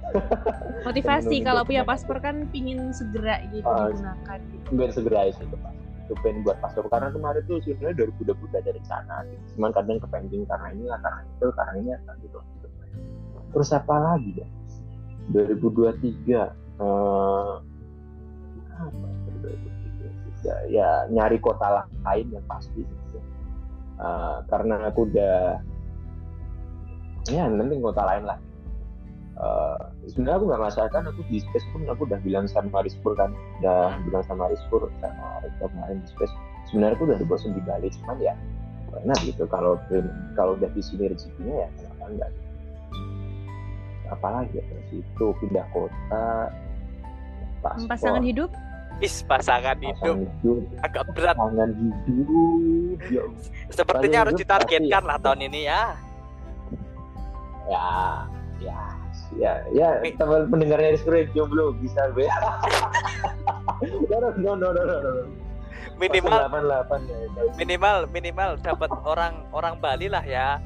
[0.86, 4.66] Motivasi kalau punya paspor kan pingin segera gitu Ah, digunakan gitu.
[4.70, 5.72] pengen segera itu Pak.
[6.06, 9.42] itu pengen buat paspor karena kemarin tuh sebenarnya dari udah udah ada rencana gitu.
[9.58, 12.68] cuman kadang kepending karena ini lah karena itu karena ini lah gitu, gitu.
[13.50, 14.48] terus apa lagi ya
[15.34, 17.52] 2023 eh,
[18.76, 19.06] apa
[20.46, 23.18] ya, ya nyari kota lain yang pasti gitu.
[23.98, 25.58] Eh, karena aku udah
[27.26, 28.38] ya nanti kota lain lah.
[29.36, 33.34] Eh, sebenarnya aku nggak masalah aku di space pun aku udah bilang sama Rizpur kan
[33.60, 36.34] udah bilang sama Rizpur sama Rektor kemarin di space.
[36.70, 38.34] Sebenarnya aku udah bosan di Bali cuman ya
[38.94, 39.44] karena gitu.
[39.50, 39.76] Kalau
[40.38, 42.30] kalau udah di sini rezekinya ya kenapa enggak
[44.10, 46.26] apalagi ya terus itu pindah kota
[47.60, 48.50] paspor, Pasangan hidup?
[49.04, 51.36] Is pasangan hidup pasangan hidup agak berat.
[51.36, 53.22] pasangan hidup ya,
[53.68, 55.82] Sepertinya harus hidup ditargetkan lah tahun ini ya.
[57.66, 57.86] ya
[58.62, 58.78] ya
[59.34, 62.24] ya ya teman pendengarnya Rizpur yang jomblo bisa be
[64.08, 65.12] no no no no no.
[65.96, 67.16] Minimal delapan delapan ya
[67.56, 70.62] minimal minimal dapat orang orang Bali lah ya.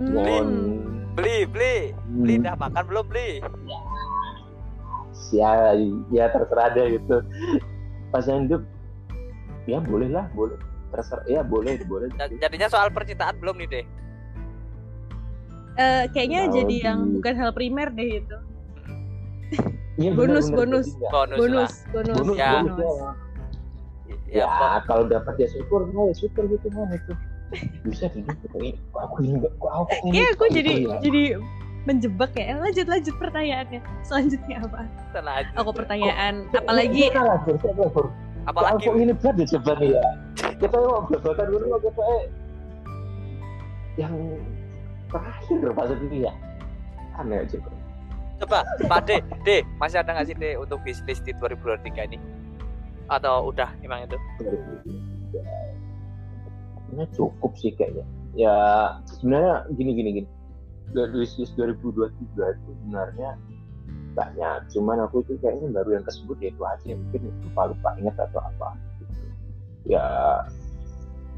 [0.00, 0.99] Hmm.
[1.20, 1.76] Beli beli
[2.16, 2.44] beli Hmm.
[2.46, 3.30] dah makan belum beli?
[5.30, 5.76] ya
[6.10, 7.20] ya terserah deh gitu
[8.10, 8.62] pasangan hidup
[9.64, 10.56] ya boleh lah boleh
[10.90, 13.84] terserah ya boleh boleh Ja- Jadinya soal percintaan belum nih deh.
[15.76, 18.36] Eh, kayaknya Mau jadi di- yang bukan hal primer deh itu.
[19.96, 20.86] Iya, bonus, benar, bonus.
[21.04, 21.70] Bonus, Bonus, lah.
[21.92, 22.52] bonus, bonus Ya.
[22.58, 23.10] bonus ya,
[24.32, 27.12] Ya, ya, kalau dapat ya syukur nah, ya syukur gitu kan itu
[27.82, 28.30] bisa gitu
[28.94, 30.98] kok aku ini kok aku ini Kayak aku jadi gitu ya.
[31.02, 31.22] jadi
[31.80, 32.60] menjebak ya.
[32.60, 33.80] Lanjut lanjut pertanyaannya.
[34.04, 34.80] Selanjutnya apa?
[35.16, 35.58] selanjutnya.
[35.64, 37.56] Aku pertanyaan Siapa apalagi lah, Bur?
[37.56, 38.06] Siapa, Bur?
[38.40, 40.04] apalagi kok ini berat ya coba nih ya
[40.56, 42.24] kita mau belakang dulu mau kita eh,
[44.00, 44.14] yang
[45.12, 46.32] terakhir pas ini ya
[47.20, 47.74] aneh aja kok
[48.40, 52.18] coba Pak De, De, masih ada nggak sih De untuk bisnis di 2023 ini?
[53.12, 54.16] Atau udah emang itu?
[56.90, 58.04] Sebenarnya cukup sih kayaknya.
[58.34, 58.56] Ya
[59.06, 60.28] sebenarnya gini gini gini.
[60.90, 63.38] Dari bisnis 2023 itu sebenarnya
[64.18, 64.58] banyak.
[64.74, 66.90] Cuman aku itu kayaknya baru yang kesebut ya itu aja.
[66.98, 68.74] Mungkin lupa lupa ingat atau apa.
[68.98, 69.14] Gitu.
[69.94, 70.04] Ya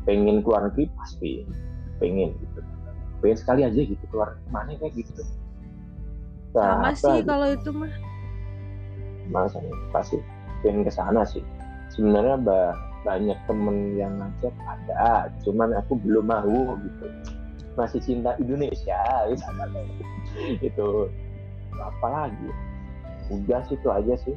[0.09, 1.45] pengen keluar negeri pasti
[2.01, 2.65] pengen gitu.
[3.21, 5.21] Pengen sekali aja gitu keluar mana kayak gitu.
[6.57, 7.29] Nah, sama sih gitu.
[7.29, 7.93] kalau itu mah.
[9.29, 10.17] Masa nih, pasti
[10.65, 11.41] pengen ke sana sih.
[11.93, 17.07] Sebenarnya ba- banyak temen yang ngajak ada, cuman aku belum mau gitu.
[17.75, 20.05] Masih cinta Indonesia gitu.
[20.69, 20.89] itu
[21.79, 22.49] apa lagi?
[23.31, 24.37] Udah sih itu aja sih.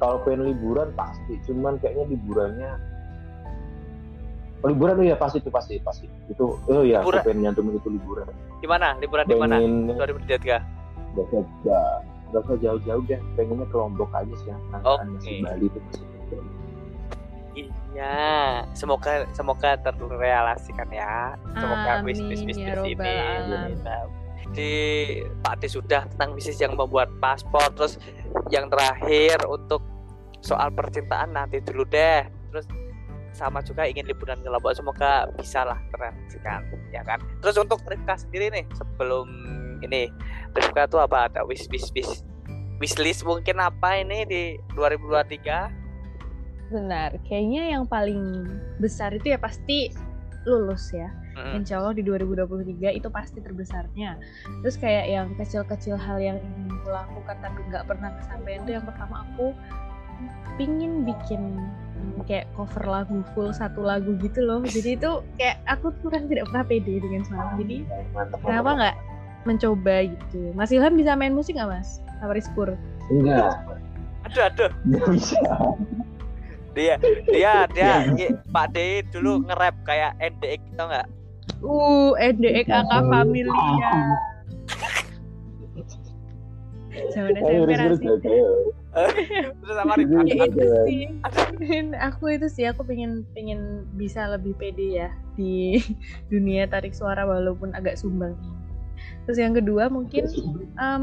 [0.00, 2.72] Kalau pengen liburan pasti, cuman kayaknya liburannya
[4.60, 7.24] liburan ya pasti itu pasti pasti itu oh ya Liburan.
[7.24, 8.28] aku pengen nyantumin itu liburan
[8.60, 8.92] Di mana?
[9.00, 9.56] Liburan di mana?
[9.56, 11.16] pengen 2023.
[11.16, 13.20] Gak usah, gak, usah jauh-jauh deh.
[13.34, 16.04] Pengennya ke Lombok aja sih yang masih Bali itu masih
[17.90, 21.34] Iya, semoga semoga terrealisasikan ya.
[21.58, 23.14] Semoga Amin, bisnis bisnis ya ini.
[24.50, 24.72] Di
[25.42, 27.98] Pak De sudah tentang bisnis yang membuat paspor, terus
[28.50, 29.82] yang terakhir untuk
[30.42, 32.26] soal percintaan nanti dulu deh.
[32.50, 32.66] Terus
[33.34, 37.18] sama juga ingin liburan ke Lombok semoga bisa lah terrealisasikan ya kan.
[37.42, 39.26] Terus untuk Rifka sendiri nih sebelum
[39.82, 40.10] ini
[40.54, 42.22] Rifka tuh apa ada wish wish wish
[42.82, 44.42] wishlist mungkin apa ini di
[44.74, 45.79] 2023?
[46.70, 48.46] Benar, kayaknya yang paling
[48.78, 49.90] besar itu ya pasti
[50.46, 51.10] lulus ya.
[51.36, 51.62] Mm-mm.
[51.62, 54.16] Insya Allah di 2023 itu pasti terbesarnya.
[54.64, 58.86] Terus kayak yang kecil-kecil hal yang ingin aku lakukan tapi nggak pernah kesampaian itu yang
[58.86, 59.52] pertama aku
[60.56, 61.56] pingin bikin
[62.28, 64.62] kayak cover lagu full satu lagu gitu loh.
[64.64, 67.52] Jadi itu kayak aku tuh kan tidak pernah pede dengan suara.
[67.60, 67.84] Jadi
[68.16, 68.38] mantap.
[68.40, 68.96] kenapa nggak
[69.48, 70.40] mencoba gitu?
[70.52, 72.00] Mas Ilham bisa main musik nggak mas?
[72.20, 72.76] Sama Rizpur?
[73.08, 73.56] Enggak,
[74.28, 75.40] Aduh aduh enggak bisa.
[76.80, 76.96] Dia
[77.28, 81.08] dia dia i- Pak D dulu nge-rap kayak NDX tau nggak?
[81.60, 83.52] Uh, NDX AK Familia.
[87.14, 88.00] Zaman Ayo, SMP terus,
[89.78, 89.94] sama
[90.26, 91.02] ya itu sih
[91.94, 95.78] aku itu sih aku pengen pengen bisa lebih pede ya di
[96.32, 98.34] dunia tarik suara walaupun agak sumbang.
[99.24, 100.26] Terus yang kedua mungkin
[100.76, 101.02] em,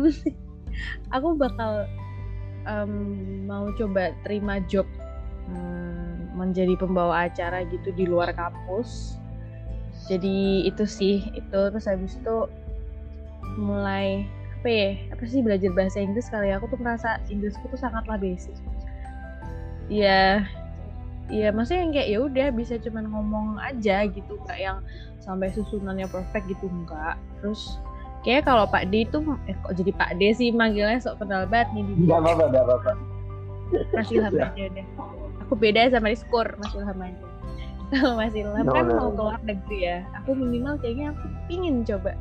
[1.15, 1.87] aku bakal
[2.67, 2.91] em,
[3.47, 4.85] mau coba terima job
[5.49, 9.19] em, menjadi pembawa acara gitu di luar kampus.
[10.07, 11.59] Jadi itu sih itu.
[11.71, 12.37] Terus habis itu
[13.57, 16.61] mulai apa ya apa sih belajar bahasa Inggris kali ya?
[16.61, 18.55] Aku tuh merasa Inggrisku tuh sangatlah basic.
[19.87, 20.43] Ya
[21.27, 24.79] ya maksudnya yang kayak ya udah bisa cuman ngomong aja gitu nggak yang
[25.19, 27.75] sampai susunannya perfect gitu enggak terus
[28.27, 30.99] kayak kalau Pak D itu eh kok jadi Pak D sih manggilnya?
[30.99, 32.91] Sok kenal banget nih di apa-apa, apa-apa.
[33.93, 34.87] Mas Ilham aja deh
[35.47, 37.23] aku beda sama Rizkur Mas Ilham aja.
[37.87, 40.03] Kalau Mas Ilham No, kan no, mau keluar negeri ya.
[40.19, 42.19] Aku minimal kayaknya aku pingin coba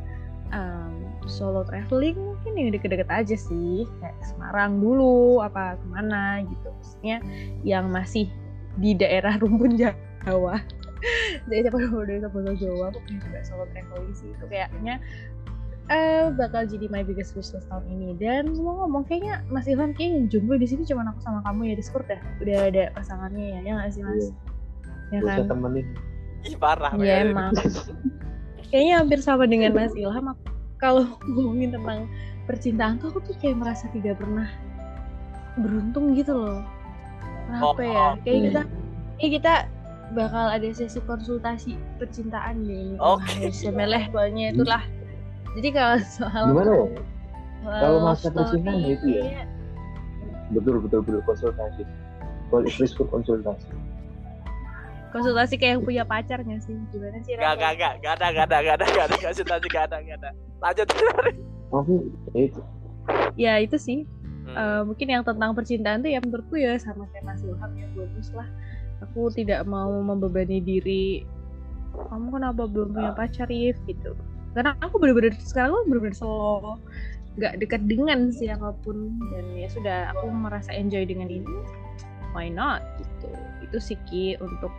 [0.54, 0.94] um,
[1.26, 3.82] solo traveling mungkin yang deket-deket aja sih.
[3.98, 6.70] Kayak Semarang dulu apa ke mana gitu.
[6.70, 7.18] Maksudnya
[7.66, 8.30] yang masih
[8.78, 10.62] di daerah rumpun Jawa.
[11.50, 14.30] Jadi siapa dulu dari Jawa aku pengen juga solo traveling sih.
[14.38, 15.02] Itu kayaknya
[15.86, 18.18] eh bakal jadi my biggest wish list tahun ini.
[18.18, 21.74] Dan mau ngomong kayaknya Mas Ilham kayaknya jomblo di sini cuma aku sama kamu ya
[21.78, 24.26] Discord dah udah ada pasangannya ya ya nggak sih Mas?
[25.14, 25.46] Ya Gak kan?
[25.46, 25.86] temenin.
[26.42, 26.92] Ih parah.
[26.98, 27.30] ya men.
[27.30, 27.52] emang.
[28.74, 30.34] Kayaknya hampir sama dengan Mas Ilham.
[30.34, 32.10] Aku- kalau ngomongin tentang
[32.44, 34.48] percintaan tuh aku tuh kayak merasa tidak pernah
[35.56, 36.60] beruntung gitu loh.
[37.62, 38.06] Oh, apa ya?
[38.26, 38.44] Kayak hmm.
[38.44, 38.62] kita
[39.16, 39.54] kayak kita
[40.14, 42.98] bakal ada sesi konsultasi percintaan ini.
[42.98, 43.50] Oke.
[43.50, 44.54] semeleh pokoknya.
[44.54, 44.82] Itulah
[45.56, 46.86] jadi kalau soal gimana ya
[47.66, 49.42] Kalau masa percintaan itu ya?
[50.54, 51.20] betul betul betul.
[51.26, 51.82] Konsultasi.
[52.46, 53.66] Kalau Riskur konsultasi.
[55.10, 56.78] Konsultasi kayak yang punya pacar nggak sih.
[56.94, 59.56] Gimana sih Gak, gak, gak, gak ada, gak ada, gak ada, gak ada, gak ada,
[59.66, 60.30] gak ada, gak ada.
[60.62, 60.86] Lanjut.
[61.66, 61.94] tapi
[62.38, 62.60] itu.
[63.34, 64.06] Ya itu sih.
[64.46, 64.54] Hmm.
[64.54, 68.30] Eh, mungkin yang tentang percintaan tuh ya menurutku ya sama kayak Mas Ilham ya bagus
[68.30, 68.46] lah.
[69.02, 71.26] Aku tidak mau membebani diri.
[71.96, 73.74] Kamu kenapa belum punya pacar If?
[73.90, 74.14] Gitu
[74.56, 76.80] karena aku bener-bener sekarang aku bener-bener solo
[77.36, 81.56] nggak dekat dengan siapa pun dan ya sudah aku merasa enjoy dengan ini
[82.32, 83.28] why not gitu
[83.60, 84.72] itu sih Ki untuk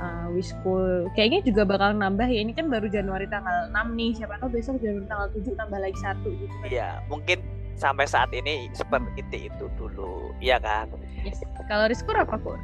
[0.00, 4.40] uh, wishful kayaknya juga bakal nambah ya ini kan baru Januari tanggal 6 nih siapa
[4.40, 6.68] tahu besok Januari tanggal 7 nambah lagi satu gitu kan.
[6.70, 7.38] Iya, mungkin
[7.78, 10.90] sampai saat ini seperti itu dulu, iya kan?
[11.22, 11.44] Yes.
[11.70, 12.58] Kalau Rizkur apa Kur?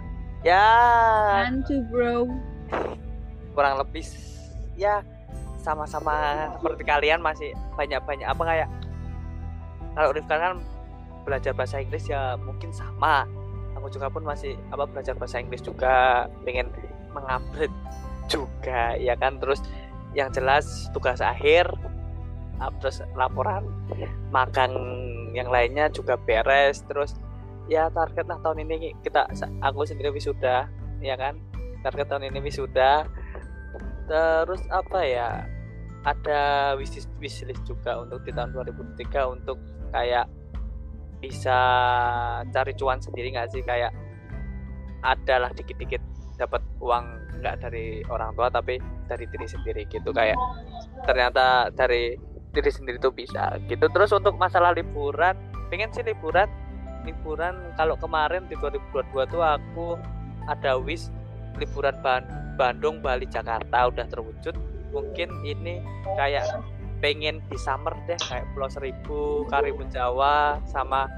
[0.45, 1.49] Ya,
[1.89, 2.29] bro.
[3.55, 4.03] kurang lebih
[4.75, 5.07] ya
[5.65, 8.69] sama-sama seperti kalian masih banyak-banyak apa kayak
[9.97, 10.55] kalau Rifkan kan
[11.25, 13.25] belajar bahasa Inggris ya mungkin sama.
[13.81, 16.69] Aku juga pun masih apa belajar bahasa Inggris juga pengen
[17.17, 17.75] mengupgrade
[18.33, 19.41] juga ya kan?
[19.41, 19.65] Terus
[20.15, 21.67] yang jelas tugas akhir
[22.63, 23.67] ah, terus laporan
[24.31, 24.75] magang
[25.33, 26.83] yang lainnya juga beres.
[26.87, 27.17] Terus
[27.71, 29.31] ya target lah tahun ini kita
[29.63, 30.69] aku sendiri wisuda
[31.01, 31.41] ya kan?
[31.87, 33.07] Target tahun ini wisuda.
[34.05, 35.54] Terus apa ya
[36.05, 39.57] ada wishlist wishlist juga untuk di tahun 2003 untuk
[39.89, 40.29] kayak
[41.25, 41.59] bisa
[42.53, 43.65] cari cuan sendiri nggak sih?
[43.65, 43.97] Kayak
[45.01, 46.01] adalah dikit-dikit
[46.37, 47.05] dapat uang
[47.41, 48.77] nggak dari orang tua tapi
[49.09, 50.13] dari diri sendiri gitu.
[50.13, 50.37] Kayak
[51.09, 52.17] ternyata dari
[52.53, 53.89] diri sendiri tuh bisa gitu.
[53.89, 55.35] Terus untuk masalah liburan
[55.73, 56.47] pengen sih liburan.
[57.05, 60.01] Liburan kalau kemarin di 2022 tuh aku
[60.49, 61.09] ada wish
[61.61, 64.57] liburan Ban- Bandung Bali Jakarta udah terwujud
[64.95, 65.83] mungkin ini
[66.15, 66.47] kayak
[67.03, 71.11] pengen di summer deh kayak Pulau Seribu Karimun Jawa sama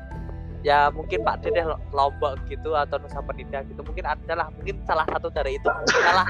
[0.67, 1.63] ya mungkin Pak Dedeh
[1.95, 3.87] Lombok gitu atau Nusa Penida gitu.
[3.87, 5.71] Mungkin adalah mungkin salah satu dari itu
[6.03, 6.27] salah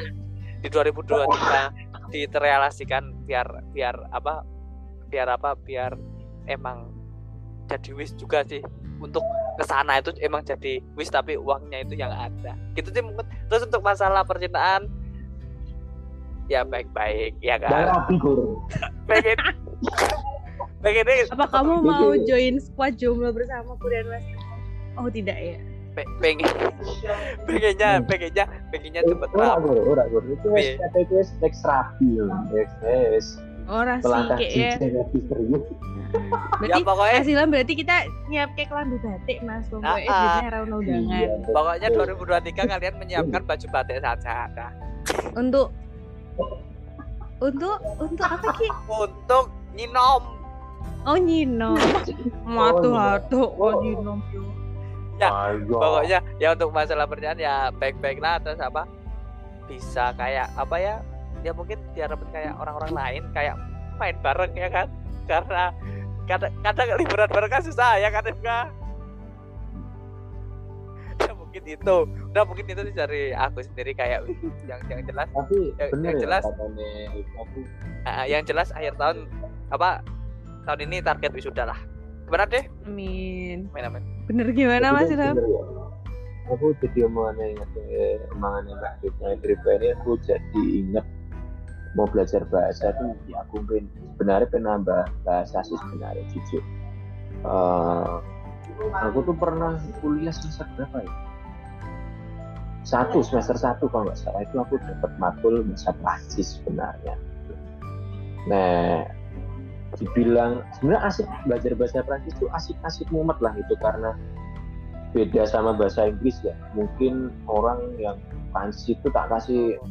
[0.60, 4.44] di 2023 diterrealisasikan biar biar apa
[5.08, 5.96] biar apa biar
[6.50, 6.92] emang
[7.70, 8.60] jadi wish juga sih.
[9.00, 9.24] Untuk
[9.56, 12.52] ke sana itu emang jadi wish tapi uangnya itu yang ada.
[12.76, 14.84] Gitu sih mungkin terus untuk masalah percintaan
[16.46, 17.90] ya baik-baik ya kan?
[17.90, 18.62] Rapi Gur
[19.04, 19.38] pengen
[20.80, 24.24] pengen Apa kamu mau join squad jomblo bersama Kur dan Mas?
[24.94, 25.58] Oh tidak ya.
[25.92, 26.44] pe- pengen
[27.44, 30.22] pengennya pengennya pengennya cepet ora rapi Gur ora Gur.
[30.24, 33.26] Itu wis itu wis teks rapi loh wis wis
[33.66, 34.78] Ora sih serius.
[34.78, 34.78] Ya
[36.56, 37.96] Berarti pokoknya Mas berarti kita
[38.30, 39.66] nyiap kayak kelambi batik Mas.
[39.66, 40.22] Pokoknya Ah, ah.
[40.22, 41.18] duitnya raun undangan.
[41.18, 42.14] Iya, pokoknya betul.
[42.54, 44.36] 2023 kalian menyiapkan baju batik saja.
[44.48, 44.70] Nah,
[45.34, 45.74] Untuk
[47.36, 48.68] untuk untuk apa Ki?
[48.88, 50.36] untuk nyinom
[51.06, 51.78] Oh Nyino.
[52.42, 53.72] Matu hatu oh Oh.
[53.78, 54.18] Nyino.
[55.16, 55.32] Ya,
[55.64, 58.84] pokoknya ya untuk masalah percintaan ya baik-baik lah terus apa
[59.64, 60.94] bisa kayak apa ya
[61.40, 63.56] ya mungkin diharapkan kayak orang-orang lain kayak
[63.96, 64.92] main bareng ya kan
[65.24, 65.72] karena
[66.28, 68.68] kadang kadang liburan bareng kan susah ya kan ya
[71.56, 71.96] mungkin itu.
[72.32, 74.28] Udah mungkin itu sih dari aku sendiri kayak
[74.70, 76.44] yang yang jelas tapi yang- bener yang ya jelas-
[77.40, 77.58] aku
[78.04, 79.24] ah, yang jelas akhir tahun
[79.72, 80.04] apa
[80.68, 81.78] tahun ini target wisuda lah.
[82.28, 82.64] Benar deh.
[82.84, 83.70] Amin.
[83.72, 84.04] main amin.
[84.26, 85.36] Bener gimana Mas Tapi Ilham?
[85.38, 85.62] ya.
[86.46, 88.92] aku jadi omongannya ingat eh, omongannya mbak
[89.42, 91.06] Rifna ini aku jadi ingat
[91.98, 96.62] mau belajar bahasa tuh ya aku pengen sebenarnya pengen nambah bahasa sih sebenarnya jujur.
[97.42, 98.14] Eh,
[99.00, 101.12] aku tuh pernah kuliah semester berapa ya
[102.86, 104.46] satu semester satu kalau nggak salah.
[104.46, 107.18] Itu aku dapat matkul bahasa Prancis sebenarnya.
[108.46, 109.02] Nah
[109.98, 114.14] dibilang sebenarnya asik belajar bahasa Prancis itu asik-asik mumet lah itu karena
[115.10, 116.54] beda sama bahasa Inggris ya.
[116.78, 118.22] Mungkin orang yang
[118.54, 119.82] Prancis itu tak kasih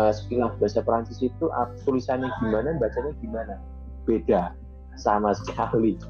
[0.00, 3.54] uh, sekilas bahasa Prancis itu ah, tulisannya gimana bacanya gimana?
[4.08, 4.56] Beda
[4.96, 6.00] sama sekali.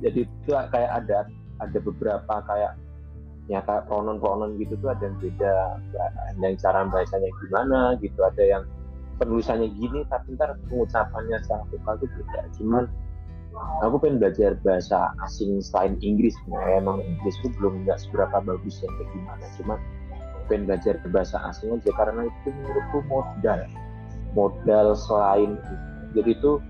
[0.00, 1.28] Jadi itu kayak ada
[1.60, 2.72] ada beberapa kayak
[3.48, 5.54] nyata pronon-pronon gitu tuh ada yang beda
[6.36, 8.62] yang cara bahasanya gimana gitu ada yang
[9.18, 12.40] penulisannya gini tapi ntar pengucapannya secara vokal tuh beda.
[12.60, 12.84] Cuman
[13.82, 18.84] aku pengen belajar bahasa asing selain Inggris nah, emang Inggris tuh belum nggak seberapa bagus
[18.84, 19.44] ya kayak gimana.
[19.58, 19.78] Cuman
[20.46, 23.60] pengen belajar bahasa asing aja karena itu menurutku modal
[24.32, 25.60] modal selain
[26.16, 26.60] jadi itu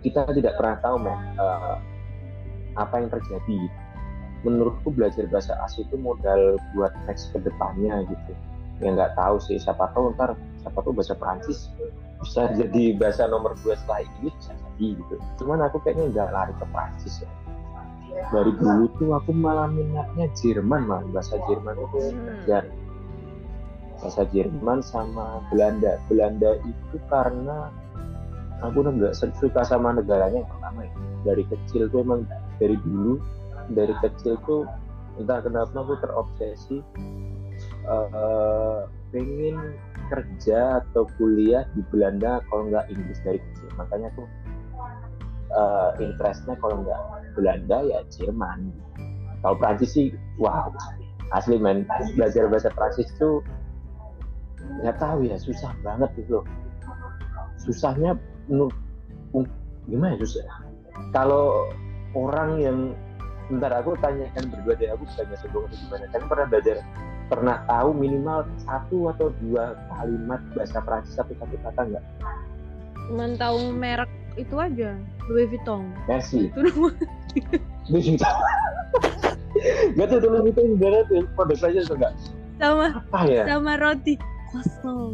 [0.00, 1.76] kita tidak pernah tahu men uh,
[2.80, 3.60] apa yang terjadi
[4.42, 8.32] menurutku belajar bahasa asing itu modal buat next ke depannya gitu.
[8.80, 10.32] Ya nggak tahu sih siapa tahu ntar
[10.64, 11.68] siapa tahu bahasa Perancis
[12.24, 15.14] bisa jadi bahasa nomor dua setelah Inggris bisa jadi gitu.
[15.44, 17.30] Cuman aku kayaknya nggak lari ke Perancis ya.
[18.10, 22.64] Dari dulu tuh aku malah minatnya Jerman mah bahasa Jerman itu belajar.
[24.00, 26.00] Bahasa Jerman sama Belanda.
[26.08, 27.70] Belanda itu karena
[28.60, 30.92] aku nggak suka sama negaranya yang pertama ya.
[31.20, 32.24] Dari kecil tuh emang
[32.58, 33.20] dari dulu
[33.72, 34.66] dari kecil tuh
[35.18, 36.78] entah kenapa aku terobsesi
[37.86, 39.74] uh, pengen
[40.10, 43.68] kerja atau kuliah di Belanda kalau nggak Inggris dari kecil.
[43.78, 44.26] Makanya tuh
[45.54, 47.02] uh, interestnya kalau nggak
[47.38, 48.74] Belanda ya Jerman.
[49.40, 50.70] Kalau Prancis sih wow
[51.30, 51.86] asli men.
[52.18, 53.42] Belajar bahasa Prancis tuh
[54.82, 56.46] nggak tahu ya susah banget gitu loh.
[57.60, 58.18] Susahnya
[58.50, 58.74] menurut
[59.86, 60.46] gimana ya susah?
[61.14, 61.70] Kalau
[62.18, 62.78] orang yang
[63.50, 66.76] bentar aku tanyakan berdua deh aku tanya sebelum itu gimana kalian pernah belajar
[67.26, 72.04] pernah tahu minimal satu atau dua kalimat bahasa Prancis satu satu kata nggak?
[73.10, 74.94] Cuman tahu merek itu aja
[75.26, 75.90] Louis Vuitton.
[76.06, 76.50] Merci.
[76.50, 76.90] Itu nama.
[77.90, 78.34] Louis Vuitton.
[79.94, 82.12] Gak tuh Louis Vuitton sebenarnya tuh produk Prancis atau enggak?
[82.60, 83.42] Sama Apa ya?
[83.46, 84.14] sama roti
[84.50, 85.12] kosong.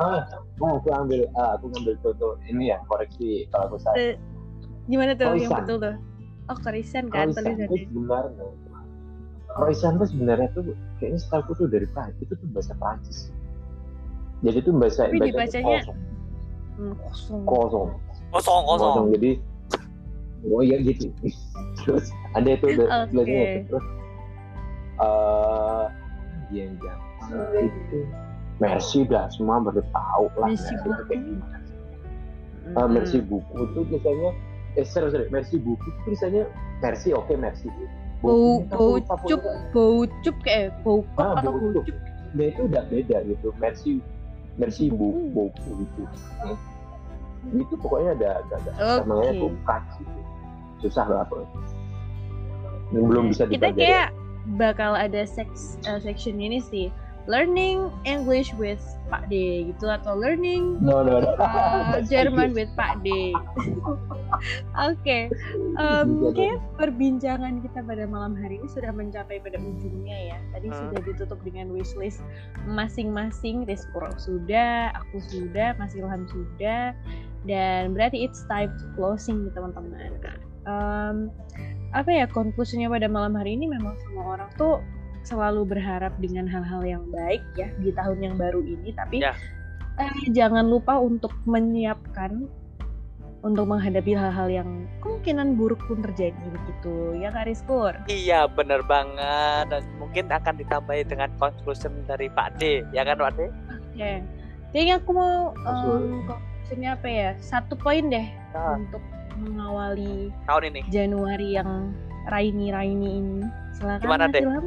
[0.00, 0.24] Ah,
[0.64, 4.16] oh, aku ambil, ah, aku ngambil contoh ini ya koreksi kalau aku salah.
[4.86, 5.60] Gimana tuh yang Croissant.
[5.60, 5.94] betul tuh?
[6.46, 7.66] Oh, korisan kan tulisannya.
[7.66, 8.46] sebenarnya
[9.50, 10.62] Croissant itu sebenarnya tuh
[10.96, 13.18] kayaknya setahu tuh dari Prancis itu tuh bahasa Prancis.
[14.40, 15.98] Jadi itu bahasa Tapi bahasa dibacanya- kosong,
[16.72, 17.42] Hmm, kosong.
[17.44, 17.88] kosong,
[18.32, 19.30] kosong kosong Jadi
[20.46, 21.06] oh iya gitu.
[21.78, 22.84] Terus ada itu Oke.
[23.10, 23.60] belajarnya itu.
[23.68, 23.86] terus
[24.98, 25.86] eh
[26.50, 27.98] yang gampang itu
[28.58, 31.20] Mercy dah semua baru tahu lah Merci Mercy itu kayak beaucoup.
[31.20, 31.58] gimana.
[32.60, 32.76] Hmm.
[32.76, 34.30] Eh, Mercy buku itu biasanya
[34.78, 36.44] eh sorry sorry Mercy buku itu tulisannya
[36.78, 37.66] Mercy oke Mercy.
[38.20, 39.40] Bau bau lupa cup,
[39.72, 41.96] bau cup kayak bau kop Ah, atau bau bau cup.
[42.36, 43.48] Nah itu udah beda gitu.
[43.58, 43.98] Mercy
[44.60, 45.32] Mercy Buku.
[45.32, 46.02] buku buku gitu.
[46.44, 46.58] Hmm.
[47.56, 49.08] Itu pokoknya ada ada ada Oke.
[49.08, 50.02] namanya tuh kaci.
[50.84, 51.58] Susah lah pokoknya.
[52.92, 54.12] Belum bisa Kita kayak
[54.60, 56.92] bakal ada seks, eh, section ini sih.
[57.28, 58.80] Learning English with
[59.12, 61.36] Pak D gitu atau learning No no no.
[61.36, 63.36] uh, Jerman with Pak D.
[64.88, 65.28] Oke,
[65.76, 70.38] em, Juga kayak perbincangan kita pada malam hari ini sudah mencapai pada ujungnya ya.
[70.56, 70.78] Tadi Hmm.
[70.80, 72.24] sudah ditutup dengan wishlist
[72.64, 73.68] masing-masing.
[73.68, 76.96] Rizkur sudah, aku sudah, Mas Ilham sudah,
[77.44, 80.16] dan berarti it's time to closing nih teman-teman.
[80.64, 81.16] Em,
[81.90, 84.78] apa ya konklusinya pada malam hari ini memang semua orang tuh
[85.22, 89.36] selalu berharap dengan hal-hal yang baik ya di tahun yang baru ini tapi Ya.
[89.96, 92.48] eh, jangan lupa untuk menyiapkan
[93.40, 94.68] untuk menghadapi hal-hal yang
[95.00, 97.96] kemungkinan buruk pun terjadi begitu ya Kak Rizkur?
[98.04, 103.32] Iya bener banget dan mungkin akan ditambahi dengan conclusion dari Pak D ya kan Pak
[103.40, 103.48] D?
[103.96, 104.20] Oke
[104.72, 107.30] kayaknya aku mau konklusinya apa ya?
[107.40, 108.76] Satu poin deh Ah.
[108.76, 109.00] untuk
[109.40, 110.80] mengawali tahun ini.
[110.92, 111.96] Januari yang
[112.28, 113.40] raini-raini ini.
[113.72, 114.42] Silakan Gimana, Mas Dek?
[114.44, 114.66] Ilham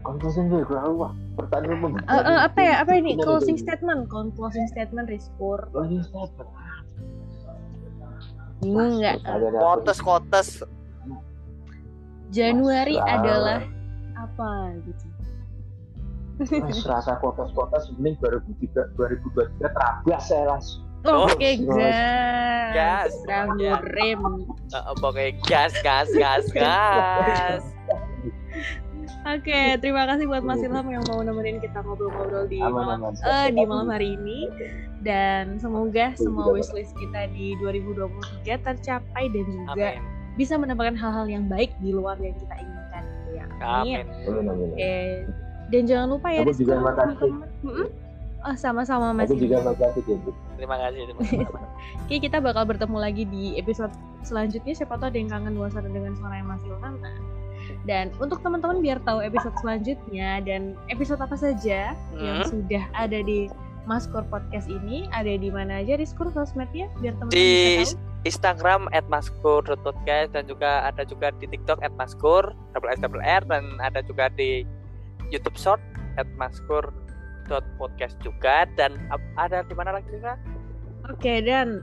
[0.00, 1.12] Konklusi gue kurang wah.
[1.36, 2.74] Pertanyaan Eh, pembukaan eh, apa ya?
[2.80, 3.20] Apa ini?
[3.20, 4.08] Closing statement?
[4.08, 5.68] Closing statement Rizkur.
[5.72, 6.48] Closing statement.
[8.60, 9.56] bingung nggak apa?
[9.56, 10.48] kotes kotes.
[12.28, 13.60] Januari Mas, adalah
[14.20, 15.06] apa gitu?
[16.60, 20.84] Mas, rasa kotas-kotas mending 2003 2023 terabas saya langsung.
[21.08, 21.96] Oke gas,
[22.76, 23.12] Gas.
[23.96, 24.20] Rem.
[24.76, 27.64] Eh, pokoknya gas gas gas gas
[29.22, 33.14] Oke, terima kasih buat Mas Ilham yang mau nemenin kita ngobrol-ngobrol di Aman, malam, aman.
[33.16, 34.48] eh, di malam hari ini.
[35.00, 38.10] Dan semoga semua wishlist kita di 2023
[38.60, 40.02] tercapai dan juga amin
[40.38, 43.04] bisa mendapatkan hal-hal yang baik di luar yang kita inginkan.
[43.28, 44.04] Ya, amin.
[44.24, 44.96] Oke.
[45.68, 47.32] Dan jangan lupa ya Aku juga makasih.
[47.60, 47.88] Mm-mm.
[48.40, 49.68] Oh, sama-sama Mas Aku juga Ilham.
[49.76, 50.30] makasih ya, Bu.
[50.56, 51.38] terima kasih terima kasih
[52.08, 53.92] Oke, kita bakal bertemu lagi di episode
[54.24, 54.72] selanjutnya.
[54.72, 56.94] Siapa tahu ada yang kangen suasana dengan suara yang masih Ilham.
[57.04, 57.14] Nah,
[57.84, 62.48] Dan untuk teman-teman biar tahu episode selanjutnya dan episode apa saja yang Hmm.
[62.48, 63.46] sudah ada di
[63.84, 68.08] Maskur Podcast ini ada di mana aja Riskur sosmednya biar teman-teman Di bisa tahu.
[68.20, 74.04] Instagram @maskur.podcast dan juga ada juga di TikTok @maskur double S double R dan ada
[74.04, 74.68] juga di
[75.32, 75.80] YouTube Short
[76.36, 78.94] @maskur.podcast juga dan
[79.34, 80.36] ada di mana lagi Lina?
[81.08, 81.80] Oke dan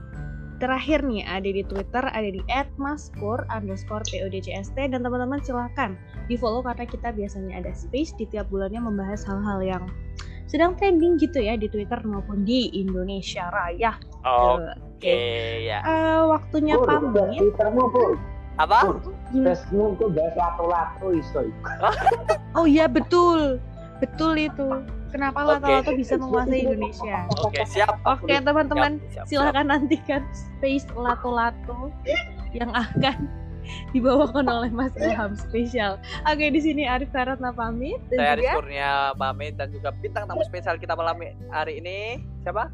[0.58, 2.42] terakhir nih ada di Twitter ada di
[2.76, 5.94] @maskur underscore podcast dan teman-teman silahkan
[6.26, 9.84] di follow karena kita biasanya ada space di tiap bulannya membahas hal-hal yang
[10.48, 14.00] sedang trending gitu ya di Twitter maupun di Indonesia Raya.
[14.24, 15.20] Oke
[15.68, 15.84] ya.
[15.84, 17.38] Eh, waktunya Pur, pamit.
[17.38, 18.16] Twittermu pur,
[18.56, 18.98] Apa?
[19.30, 21.46] Facebookmu tuh bahas lato-lato iso.
[22.56, 23.60] Oh iya betul,
[24.00, 24.82] betul itu.
[25.08, 27.16] Kenapa lato-lato bisa menguasai Indonesia?
[27.40, 27.96] Oke, siap.
[28.04, 29.26] Oke teman-teman, siap, siap.
[29.28, 31.88] silahkan nantikan space lato-lato
[32.52, 33.28] yang akan
[33.96, 36.00] dibawakan oleh Mas Ilham spesial.
[36.28, 40.24] Oke di sini Arif Karatna pamit dan Saya Aris juga Kurnia pamit dan juga bintang
[40.28, 41.16] tamu spesial kita malam
[41.52, 42.72] hari ini siapa?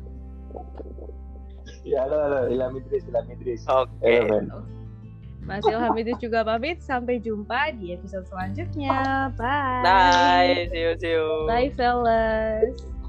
[1.84, 3.60] Ya, halo, halo, Ilham Idris, Ilham Idris.
[3.68, 4.24] Oke.
[4.24, 4.48] Men.
[5.44, 6.80] Mas Ilham itu juga pamit.
[6.80, 9.28] Sampai jumpa di episode selanjutnya.
[9.36, 9.84] Bye.
[9.84, 11.28] Bye, see you, see you.
[11.44, 13.03] Bye fellas.